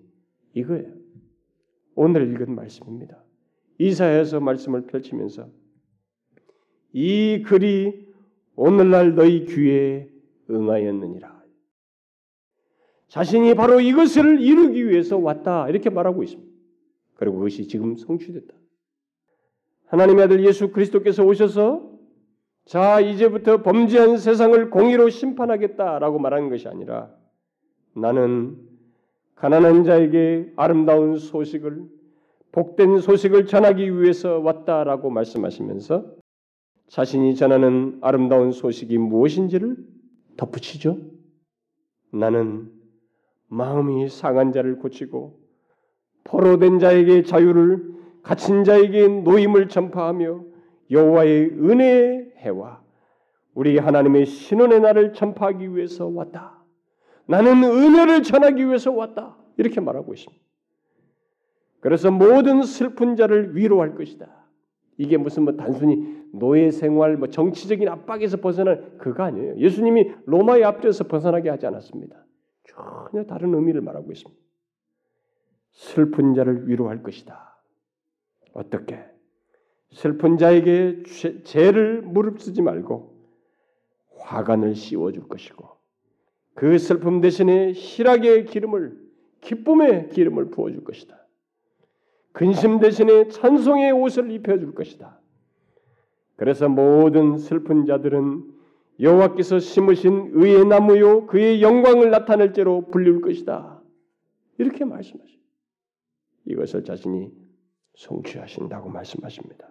[0.53, 1.02] 이거예요.
[1.95, 3.23] 오늘 읽은 말씀입니다.
[3.77, 5.49] 이사야서 말씀을 펼치면서
[6.93, 8.13] 이 글이
[8.55, 10.09] 오늘날 너희 귀에
[10.49, 11.43] 응하였느니라.
[13.07, 16.51] 자신이 바로 이것을 이루기 위해서 왔다 이렇게 말하고 있습니다.
[17.15, 18.53] 그리고 그것이 지금 성취됐다.
[19.87, 21.91] 하나님의 아들 예수 그리스도께서 오셔서
[22.65, 27.13] 자 이제부터 범죄한 세상을 공의로 심판하겠다라고 말하는 것이 아니라
[27.95, 28.57] 나는
[29.35, 31.83] 가난한 자에게 아름다운 소식을
[32.51, 36.05] 복된 소식을 전하기 위해서 왔다라고 말씀하시면서
[36.87, 39.75] 자신이 전하는 아름다운 소식이 무엇인지를
[40.37, 40.97] 덧붙이죠.
[42.11, 42.71] 나는
[43.47, 45.39] 마음이 상한 자를 고치고
[46.23, 50.43] 포로된 자에게 자유를 갇힌 자에게 노임을 전파하며
[50.91, 52.81] 여호와의 은혜의 해와
[53.53, 56.62] 우리 하나님의 신원의 날을 전파하기 위해서 왔다.
[57.25, 59.37] 나는 은혜를 전하기 위해서 왔다.
[59.57, 60.43] 이렇게 말하고 있습니다.
[61.79, 64.27] 그래서 모든 슬픈 자를 위로할 것이다.
[64.97, 69.57] 이게 무슨 뭐 단순히 노예 생활, 뭐 정치적인 압박에서 벗어날 그거 아니에요.
[69.57, 72.25] 예수님이 로마의 압제에서 벗어나게 하지 않았습니다.
[72.63, 74.41] 전혀 다른 의미를 말하고 있습니다.
[75.71, 77.59] 슬픈 자를 위로할 것이다.
[78.53, 79.03] 어떻게?
[79.91, 81.03] 슬픈 자에게
[81.43, 83.13] 죄를 무릅쓰지 말고
[84.19, 85.67] 화관을 씌워줄 것이고
[86.55, 89.01] 그 슬픔 대신에 희락의 기름을
[89.41, 91.19] 기쁨의 기름을 부어줄 것이다.
[92.31, 95.19] 근심 대신에 찬송의 옷을 입혀줄 것이다.
[96.35, 98.51] 그래서 모든 슬픈 자들은
[98.99, 103.81] 여호와께서 심으신 의의 나무요 그의 영광을 나타낼 죄로 불릴 것이다.
[104.57, 105.43] 이렇게 말씀하십니다.
[106.45, 107.31] 이것을 자신이
[107.95, 109.69] 성취하신다고 말씀하십니다.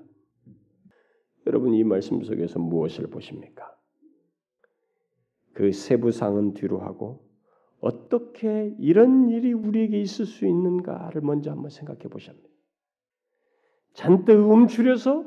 [1.46, 3.74] 여러분 이 말씀 속에서 무엇을 보십니까?
[5.54, 7.24] 그 세부상은 뒤로 하고
[7.80, 12.48] 어떻게 이런 일이 우리에게 있을 수 있는가를 먼저 한번 생각해 보십니다.
[13.92, 15.24] 잔뜩 움츠려서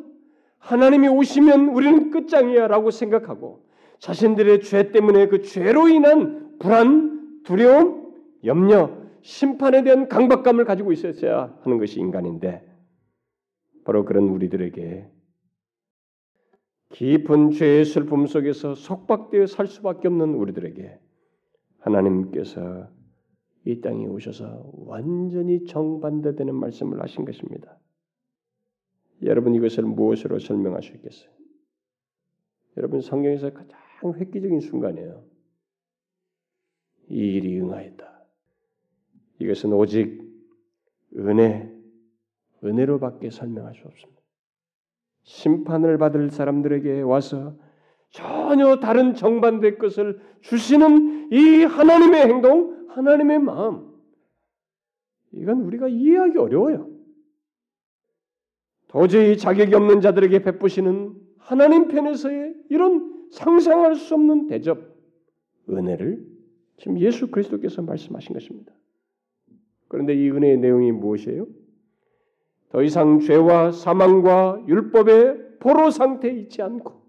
[0.57, 3.65] 하나님이 오시면 우리는 끝장이야라고 생각하고
[3.99, 8.13] 자신들의 죄 때문에 그 죄로 인한 불안, 두려움,
[8.43, 12.63] 염려, 심판에 대한 강박감을 가지고 있었어야 하는 것이 인간인데
[13.83, 15.09] 바로 그런 우리들에게
[16.95, 20.97] 깊은 죄의 슬픔 속에서 속박되어 살 수밖에 없는 우리들에게
[21.79, 22.87] 하나님께서
[23.65, 27.77] 이 땅에 오셔서 완전히 정반대되는 말씀을 하신 것입니다.
[29.23, 31.29] 여러분 이것을 무엇으로 설명할 수 있겠어요?
[32.77, 33.77] 여러분 성경에서 가장
[34.17, 35.21] 획기적인 순간이에요.
[37.09, 38.25] 이 일이 응하였다.
[39.39, 40.23] 이것은 오직
[41.17, 41.69] 은혜,
[42.63, 44.14] 은혜로밖에 설명할 수 없습니다.
[45.25, 47.55] 심판을 받을 사람들에게 와서
[48.11, 53.93] 전혀 다른 정반대 것을 주시는 이 하나님의 행동, 하나님의 마음.
[55.31, 56.89] 이건 우리가 이해하기 어려워요.
[58.87, 64.79] 도저히 자격이 없는 자들에게 베푸시는 하나님 편에서의 이런 상상할 수 없는 대접,
[65.69, 66.25] 은혜를
[66.77, 68.71] 지금 예수 그리스도께서 말씀하신 것입니다.
[69.87, 71.47] 그런데 이 은혜의 내용이 무엇이에요?
[72.75, 77.05] 더 이상 죄와 사망과 율법의 포로 상태에 있지 않고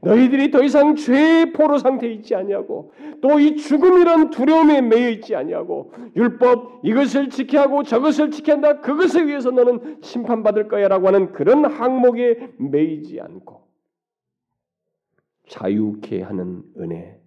[0.00, 5.92] 너희들이 더 이상 죄의 포로 상태에 있지 아니하고 또 이 죽음이란 두려움에 매여 있지 아니하고
[6.16, 12.54] 율법 이것을 지켜야 하고 저것을 지켜야 한다 그것에 의해서 너는 심판받을 거야라고 하는 그런 항목에
[12.58, 13.66] 매이지 않고
[15.46, 17.20] 자유케 하는 은혜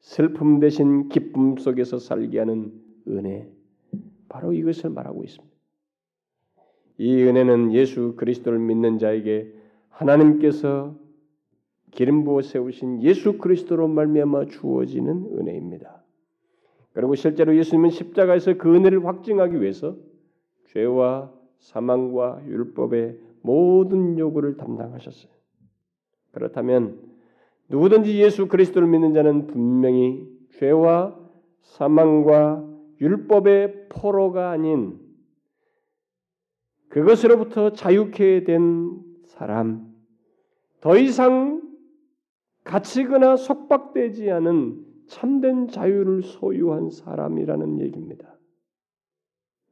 [0.00, 2.70] 슬픔 대신 기쁨 속에서 살게 하는
[3.08, 3.48] 은혜
[4.28, 5.51] 바로 이것을 말하고 있습니다.
[6.98, 9.52] 이 은혜는 예수 그리스도를 믿는 자에게
[9.88, 10.94] 하나님께서
[11.90, 16.02] 기름 부어 세우신 예수 그리스도로 말미암아 주어지는 은혜입니다.
[16.94, 19.96] 그리고 실제로 예수님은 십자가에서 그 은혜를 확증하기 위해서
[20.68, 25.30] 죄와 사망과 율법의 모든 요구를 담당하셨어요.
[26.32, 26.98] 그렇다면
[27.68, 30.26] 누구든지 예수 그리스도를 믿는 자는 분명히
[30.58, 31.16] 죄와
[31.60, 32.68] 사망과
[33.00, 34.98] 율법의 포로가 아닌
[36.92, 39.86] 그것으로부터 자유케 된 사람,
[40.82, 41.62] 더 이상
[42.64, 48.36] 갇히거나 속박되지 않은 참된 자유를 소유한 사람이라는 얘기입니다.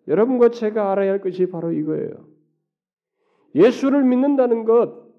[0.09, 2.27] 여러분과 제가 알아야 할 것이 바로 이거예요.
[3.55, 5.11] 예수를 믿는다는 것,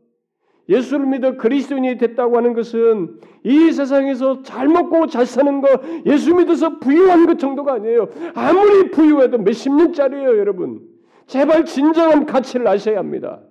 [0.69, 5.67] 예수를 믿어 그리스도인이 됐다고 하는 것은 이 세상에서 잘 먹고 잘 사는 거
[6.07, 8.09] 예수 믿어서 부유한 것 정도가 아니에요.
[8.33, 10.90] 아무리 부유해도 몇십 년짜리예요, 여러분.
[11.27, 13.41] 제발 진정한 가치를 아셔야 합니다.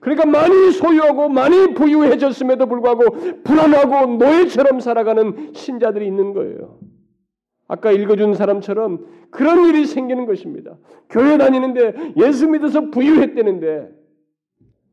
[0.00, 6.78] 그러니까 많이 소유하고 많이 부유해졌음에도 불구하고 불안하고 노예처럼 살아가는 신자들이 있는 거예요.
[7.66, 10.76] 아까 읽어준 사람처럼 그런 일이 생기는 것입니다.
[11.08, 13.88] 교회 다니는데 예수 믿어서 부유했다는데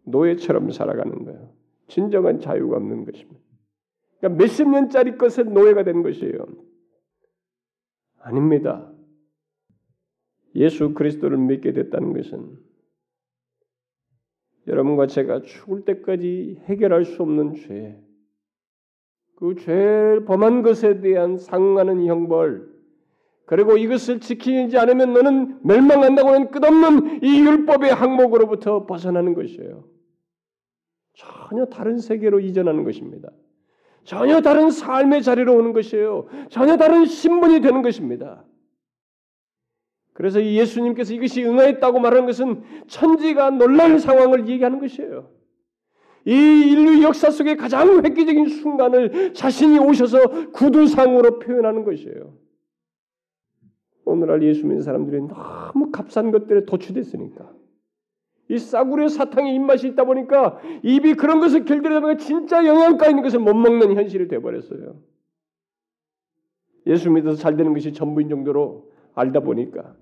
[0.05, 1.49] 노예처럼 살아가는 거예요.
[1.87, 3.41] 진정한 자유가 없는 것입니다.
[4.19, 6.45] 그러니까 몇십 년짜리 것에 노예가 된 것이에요.
[8.21, 8.90] 아닙니다.
[10.55, 12.57] 예수 그리스도를 믿게 됐다는 것은
[14.67, 17.99] 여러분과 제가 죽을 때까지 해결할 수 없는 죄,
[19.37, 22.69] 그 죄를 범한 것에 대한 상하는 형벌,
[23.45, 29.83] 그리고 이것을 지키지 않으면 너는 멸망한다고 하는 끝없는 이 율법의 항목으로부터 벗어나는 것이에요.
[31.13, 33.29] 전혀 다른 세계로 이전하는 것입니다.
[34.03, 36.27] 전혀 다른 삶의 자리로 오는 것이에요.
[36.49, 38.45] 전혀 다른 신분이 되는 것입니다.
[40.21, 45.31] 그래서 이 예수님께서 이것이 응하였다고 말하는 것은 천지가 놀랄 상황을 얘기하는 것이에요.
[46.27, 52.37] 이 인류 역사 속의 가장 획기적인 순간을 자신이 오셔서 구두상으로 표현하는 것이에요.
[54.05, 57.51] 오늘날 예수 믿는 사람들이 너무 값싼 것들에 도취됐으니까
[58.49, 63.39] 이 싸구려 사탕의 입맛이 있다 보니까 입이 그런 것을 길들여다 보니까 진짜 영양가 있는 것을
[63.39, 65.01] 못 먹는 현실이 되어버렸어요.
[66.85, 69.95] 예수 믿어서 잘 되는 것이 전부인 정도로 알다 보니까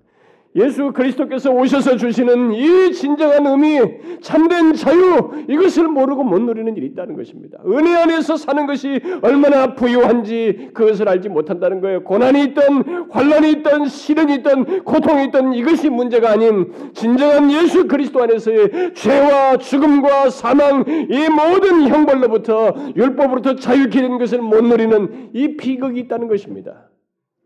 [0.56, 3.78] 예수 그리스도께서 오셔서 주시는 이 진정한 의미,
[4.20, 7.58] 참된 자유, 이것을 모르고 못 누리는 일이 있다는 것입니다.
[7.66, 12.02] 은혜 안에서 사는 것이 얼마나 부유한지 그것을 알지 못한다는 거예요.
[12.02, 18.94] 고난이 있던, 환란이 있던, 시련이 있던, 고통이 있던 이것이 문제가 아닌 진정한 예수 그리스도 안에서의
[18.94, 26.26] 죄와 죽음과 사망, 이 모든 형벌로부터, 율법으로부터 자유케 된 것을 못 누리는 이 비극이 있다는
[26.26, 26.90] 것입니다.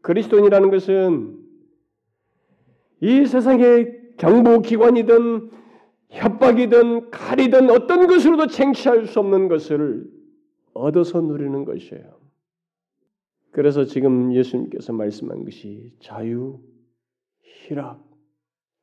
[0.00, 1.43] 그리스도인이라는 것은
[3.04, 5.50] 이 세상의 정보기관이든
[6.08, 10.10] 협박이든 칼이든 어떤 것으로도 쟁취할 수 없는 것을
[10.72, 12.18] 얻어서 누리는 것이에요.
[13.50, 16.60] 그래서 지금 예수님께서 말씀한 것이 자유,
[17.42, 18.02] 희락,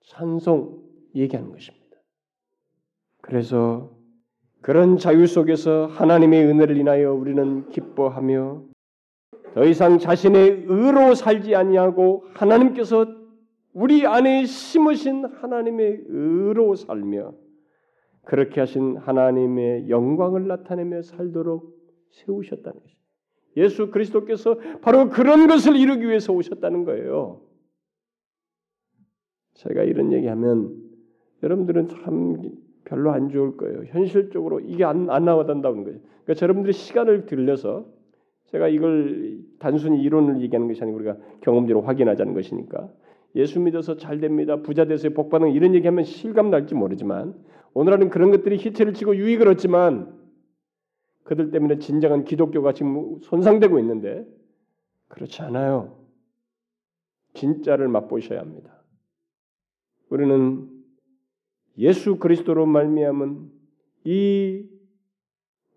[0.06, 0.84] 찬송
[1.16, 1.98] 얘기하는 것입니다.
[3.22, 3.92] 그래서
[4.62, 8.66] 그런 자유 속에서 하나님의 은혜를 인하여 우리는 기뻐하며
[9.56, 13.21] 더 이상 자신의 의로 살지 아니하고 하나님께서
[13.74, 17.34] 우리 안에 심으신 하나님의 의로 살며
[18.24, 21.76] 그렇게 하신 하나님의 영광을 나타내며 살도록
[22.10, 23.02] 세우셨다는 것입니다.
[23.58, 27.42] 예수 그리스도께서 바로 그런 것을 이루기 위해서 오셨다는 거예요.
[29.56, 30.76] 제가 이런 얘기하면
[31.44, 32.38] 여러분들은 참
[32.86, 33.84] 별로 안 좋을 거예요.
[33.88, 36.00] 현실적으로 이게 안, 안 나와단다는 거예요.
[36.24, 37.86] 그러니까 여러분들이 시간을 들려서
[38.46, 42.90] 제가 이걸 단순히 이론을 얘기하는 것이 아니고 우리가 경험적으로 확인하자는 것이니까
[43.36, 44.58] 예수 믿어서 잘 됩니다.
[44.58, 47.34] 부자 돼서 복 받는 이런 얘기하면 실감 날지 모르지만
[47.74, 50.20] 오늘날은 그런 것들이 히트를 치고 유익을 얻지만
[51.24, 54.26] 그들 때문에 진정한 기독교가 지금 손상되고 있는데
[55.08, 55.98] 그렇지 않아요.
[57.34, 58.82] 진짜를 맛보셔야 합니다.
[60.10, 60.68] 우리는
[61.78, 63.50] 예수 그리스도로 말미암은
[64.04, 64.66] 이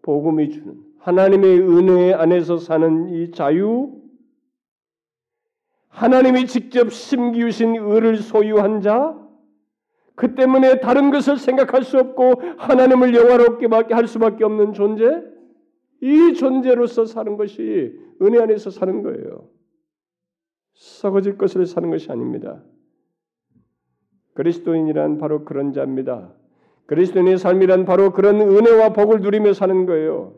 [0.02, 4.02] 복음이 주는 하나님의 은혜 안에서 사는 이 자유,
[5.94, 9.16] 하나님이 직접 심기우신 의를 소유한 자,
[10.16, 15.22] 그 때문에 다른 것을 생각할 수 없고 하나님을 영화롭게 할 수밖에 없는 존재,
[16.00, 19.48] 이 존재로서 사는 것이 은혜 안에서 사는 거예요.
[20.74, 22.62] 썩어질 것을 사는 것이 아닙니다.
[24.34, 26.34] 그리스도인이란 바로 그런 자입니다.
[26.86, 30.34] 그리스도인의 삶이란 바로 그런 은혜와 복을 누리며 사는 거예요.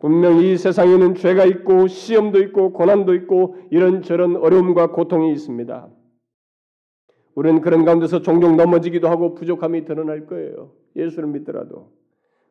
[0.00, 5.88] 분명히 이 세상에는 죄가 있고 시험도 있고 고난도 있고 이런저런 어려움과 고통이 있습니다.
[7.34, 10.72] 우리는 그런 가운데서 종종 넘어지기도 하고 부족함이 드러날 거예요.
[10.96, 11.90] 예수를 믿더라도.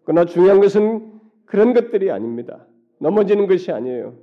[0.03, 2.65] 그러나 중요한 것은 그런 것들이 아닙니다.
[2.99, 4.13] 넘어지는 것이 아니에요.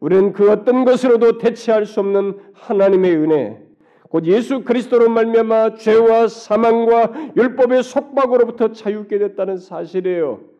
[0.00, 3.62] 우리는 그 어떤 것으로도 대체할 수 없는 하나님의 은혜,
[4.08, 10.57] 곧 예수 그리스도로 말미암아 죄와 사망과 율법의 속박으로부터 자유케 됐다는 사실이에요.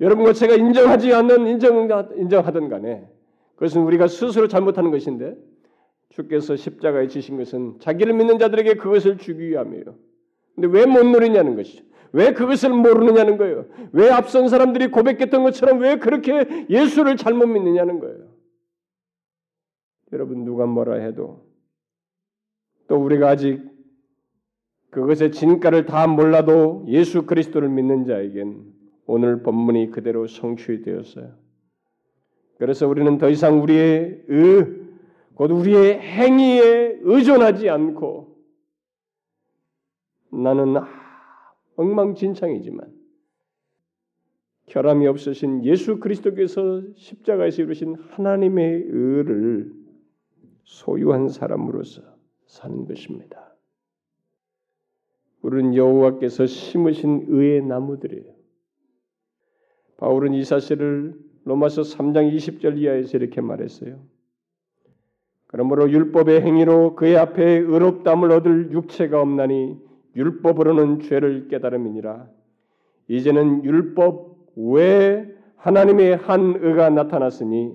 [0.00, 3.08] 여러분과 제가 인정하지 않는 인정 인정하든 간에
[3.54, 5.36] 그것은 우리가 스스로 잘못하는 것인데
[6.08, 9.84] 주께서 십자가에 지신 것은 자기를 믿는 자들에게 그것을 주기 위함이에요.
[10.54, 11.84] 근데 왜 못 누리냐는 것이죠.
[12.12, 13.66] 왜 그것을 모르느냐는 거예요.
[13.92, 18.30] 왜 앞선 사람들이 고백했던 것처럼 왜 그렇게 예수를 잘못 믿느냐는 거예요.
[20.12, 21.46] 여러분 누가 뭐라 해도
[22.88, 23.62] 또 우리가 아직
[24.90, 28.79] 그것의 진가를 다 몰라도 예수 그리스도를 믿는 자에겐
[29.10, 31.34] 오늘 본문이 그대로 성취 되었어요.
[32.58, 34.66] 그래서 우리는 더 이상 우리의 의,
[35.34, 38.36] 곧 우리의 행위에 의존하지 않고
[40.30, 40.76] 나는
[41.74, 42.88] 엉망진창이지만
[44.66, 49.72] 결함이 없으신 예수 그리스도께서 십자가에서 이루신 하나님의 의를
[50.62, 52.02] 소유한 사람으로서
[52.46, 53.56] 사는 것입니다.
[55.42, 58.39] 우리는 여호와께서 심으신 의의 나무들이에요.
[60.00, 63.98] 바울은 이 사실을 로마서 3장 20절 이하에서 이렇게 말했어요.
[65.46, 69.78] 그러므로 율법의 행위로 그의 앞에 의롭담을 얻을 육체가 없나니
[70.16, 72.28] 율법으로는 죄를 깨달음이니라.
[73.08, 75.26] 이제는 율법 외에
[75.56, 77.74] 하나님의 한 의가 나타났으니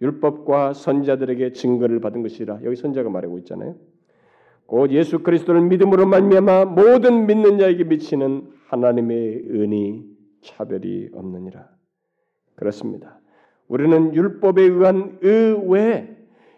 [0.00, 2.60] 율법과 선자들에게 증거를 받은 것이라.
[2.64, 3.74] 여기 선자가 말하고 있잖아요.
[4.66, 10.13] 곧 예수 그리스도를 믿음으로 말미암아 모든 믿는 자에게 미치는 하나님의 은이
[10.44, 11.68] 차별이 없느니라.
[12.54, 13.18] 그렇습니다.
[13.66, 16.16] 우리는 율법에 의한 의외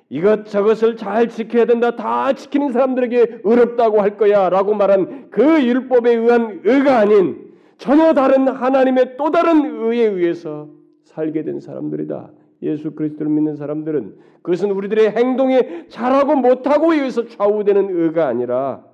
[0.09, 1.97] 이것 저것을 잘 지켜야 된다.
[1.97, 8.49] 다 지키는 사람들에게 의롭다고 할 거야 라고 말한 그 율법에 의한 의가 아닌 전혀 다른
[8.49, 10.69] 하나님의 또 다른 의에 의해서
[11.05, 12.31] 살게 된 사람들이다.
[12.63, 18.85] 예수 그리스도를 믿는 사람들은 그것은 우리들의 행동에 잘하고 못하고에 의해서 좌우되는 의가 아니라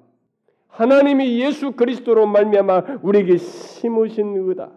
[0.69, 4.73] 하나님이 예수 그리스도로 말미암아 우리에게 심으신 의다.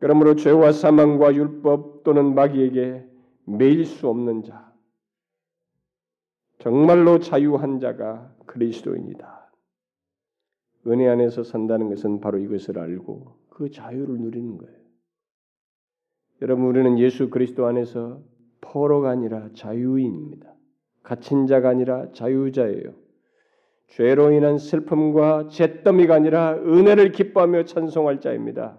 [0.00, 3.06] 그러므로 죄와 사망과 율법 또는 마귀에게
[3.44, 4.72] 매일 수 없는 자,
[6.58, 9.50] 정말로 자유한 자가 그리스도입니다.
[10.86, 14.80] 은혜 안에서 산다는 것은 바로 이것을 알고 그 자유를 누리는 거예요.
[16.42, 18.22] 여러분 우리는 예수 그리스도 안에서
[18.62, 20.54] 포로가 아니라 자유인입니다.
[21.02, 22.94] 갇힌 자가 아니라 자유자예요.
[23.88, 28.78] 죄로 인한 슬픔과 죄더미가 아니라 은혜를 기뻐하며 찬송할 자입니다.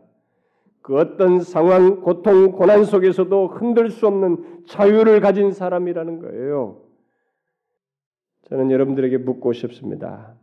[0.82, 6.84] 그 어떤 상황, 고통, 고난 속에서도 흔들 수 없는 자유를 가진 사람이라는 거예요.
[8.43, 10.36] 저는 여러분들에게 묻고 싶습니다.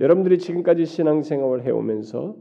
[0.00, 2.36] 여러분들이 지금까지 신앙생활을 해오면서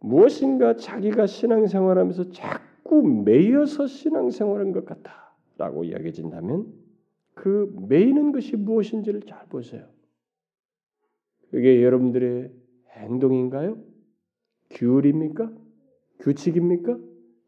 [0.00, 6.70] 무엇인가 자기가 신앙생활하면서 자꾸 매여서 신앙생활한 것 같다라고 이야기해진다면
[7.32, 9.88] 그 매이는 것이 무엇인지를 잘 보세요.
[11.50, 12.52] 그게 여러분들의
[12.90, 13.93] 행동인가요?
[14.70, 15.52] 규율입니까?
[16.20, 16.98] 규칙입니까?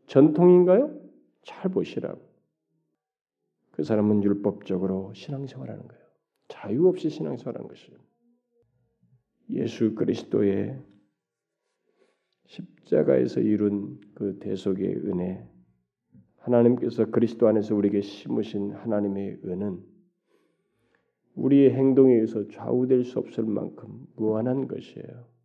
[0.06, 1.00] 전통인가요?
[1.42, 2.20] 잘 보시라고.
[3.72, 6.04] 그 사람은 율법적으로 신앙생활하는 거예요.
[6.48, 7.98] 자유 없이 신앙생활하는 것이에요.
[9.50, 10.82] 예수 그리스도의
[12.46, 15.46] 십자가에서 이룬 그 대속의 은혜,
[16.38, 19.84] 하나님께서 그리스도 안에서 우리에게 심으신 하나님의 은은
[21.34, 25.35] 우리의 행동에 의해서 좌우될 수 없을 만큼 무한한 것이에요.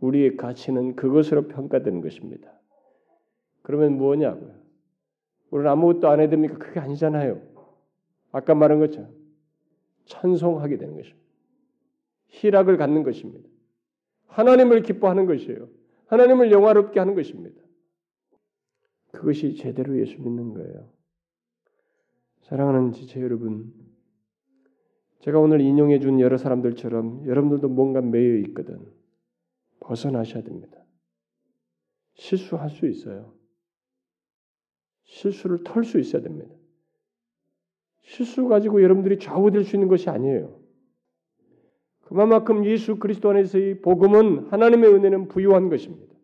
[0.00, 2.52] 우리의 가치는 그것으로 평가되는 것입니다.
[3.62, 4.54] 그러면 뭐냐고요?
[5.50, 6.58] 우리는 아무것도 안 해야 됩니까?
[6.58, 7.40] 그게 아니잖아요.
[8.32, 9.10] 아까 말한 것처럼
[10.04, 11.26] 찬송하게 되는 것입니다.
[12.28, 13.48] 희락을 갖는 것입니다.
[14.26, 15.68] 하나님을 기뻐하는 것이에요.
[16.06, 17.60] 하나님을 영화롭게 하는 것입니다.
[19.12, 20.90] 그것이 제대로 예수 믿는 거예요.
[22.42, 23.72] 사랑하는 지체 여러분,
[25.20, 28.95] 제가 오늘 인용해 준 여러 사람들처럼 여러분들도 뭔가 매여 있거든.
[29.86, 30.84] 벗어나셔야 됩니다.
[32.14, 33.34] 실수할 수 있어요.
[35.04, 36.52] 실수를 털 수 있어야 됩니다.
[38.02, 40.60] 실수 가지고 여러분들이 좌우될 수 있는 것이 아니에요.
[42.02, 46.14] 그만큼 예수 그리스도 안에서의 복음은 하나님의 은혜는 부유한 것입니다.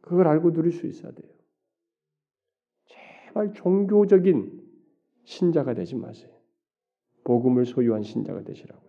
[0.00, 1.30] 그걸 알고 누릴 수 있어야 돼요.
[2.86, 4.66] 제발 종교적인
[5.24, 6.30] 신자가 되지 마세요.
[7.24, 8.87] 복음을 소유한 신자가 되시라고요.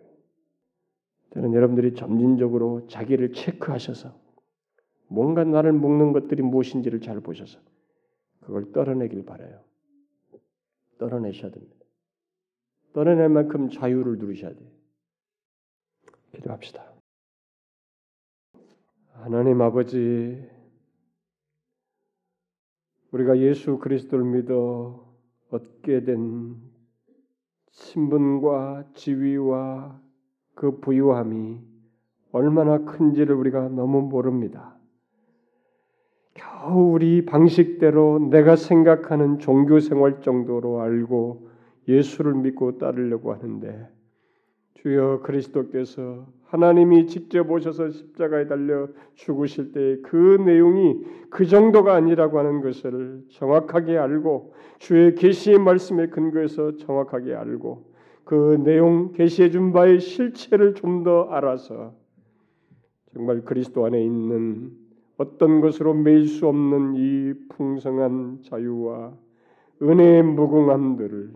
[1.30, 4.18] 저는 여러분들이 점진적으로 자기를 체크하셔서
[5.08, 7.60] 뭔가 나를 묶는 것들이 무엇인지를 잘 보셔서
[8.40, 9.60] 그걸 떨어내길 바라요.
[10.98, 11.76] 떨어내셔야 됩니다.
[12.92, 14.68] 떨어낼 만큼 자유를 누리셔야 돼요.
[16.34, 16.92] 기도합시다.
[19.12, 20.48] 하나님 아버지,
[23.12, 25.14] 우리가 예수 그리스도를 믿어
[25.50, 26.56] 얻게 된
[27.70, 30.00] 신분과 지위와
[30.60, 31.58] 그 부유함이
[32.32, 34.76] 얼마나 큰지를 우리가 너무 모릅니다.
[36.34, 41.48] 겨우 우리 방식대로 내가 생각하는 종교 생활 정도로 알고
[41.88, 43.88] 예수를 믿고 따르려고 하는데
[44.74, 52.60] 주여 그리스도께서 하나님이 직접 오셔서 십자가에 달려 죽으실 때 그 내용이 그 정도가 아니라고 하는
[52.60, 57.89] 것을 정확하게 알고 주의 계시의 말씀에 근거해서 정확하게 알고
[58.30, 61.96] 그 내용 계시해 준 바의 실체를 좀 더 알아서
[63.12, 64.70] 정말 그리스도 안에 있는
[65.16, 69.18] 어떤 것으로 매일 수 없는 이 풍성한 자유와
[69.82, 71.32] 은혜의 무궁함들을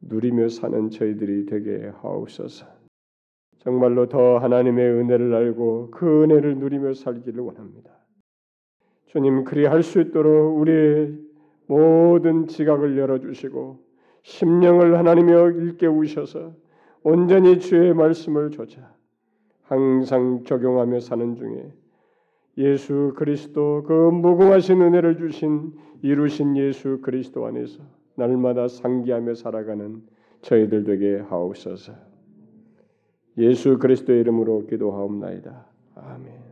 [0.00, 2.66] 누리며 사는 저희들이 되게 하옵소서.
[3.58, 7.92] 정말로 더 하나님의 은혜를 알고 그 은혜를 누리며 살기를 원합니다.
[9.06, 11.16] 주님 그리할 수 있도록 우리의
[11.68, 13.87] 모든 지각을 열어주시고
[14.28, 16.52] 심령을 하나님여 일깨우셔서
[17.02, 18.92] 온전히 주의 말씀을 조차
[19.62, 21.72] 항상 적용하며 사는 중에
[22.58, 25.72] 예수 그리스도 그 무궁하신 은혜를 주신
[26.02, 27.80] 이루신 예수 그리스도 안에서
[28.16, 30.02] 날마다 상기하며 살아가는
[30.42, 31.94] 저희들 되게 하옵소서.
[33.38, 35.66] 예수 그리스도의 이름으로 기도하옵나이다.
[35.94, 36.47] 아멘.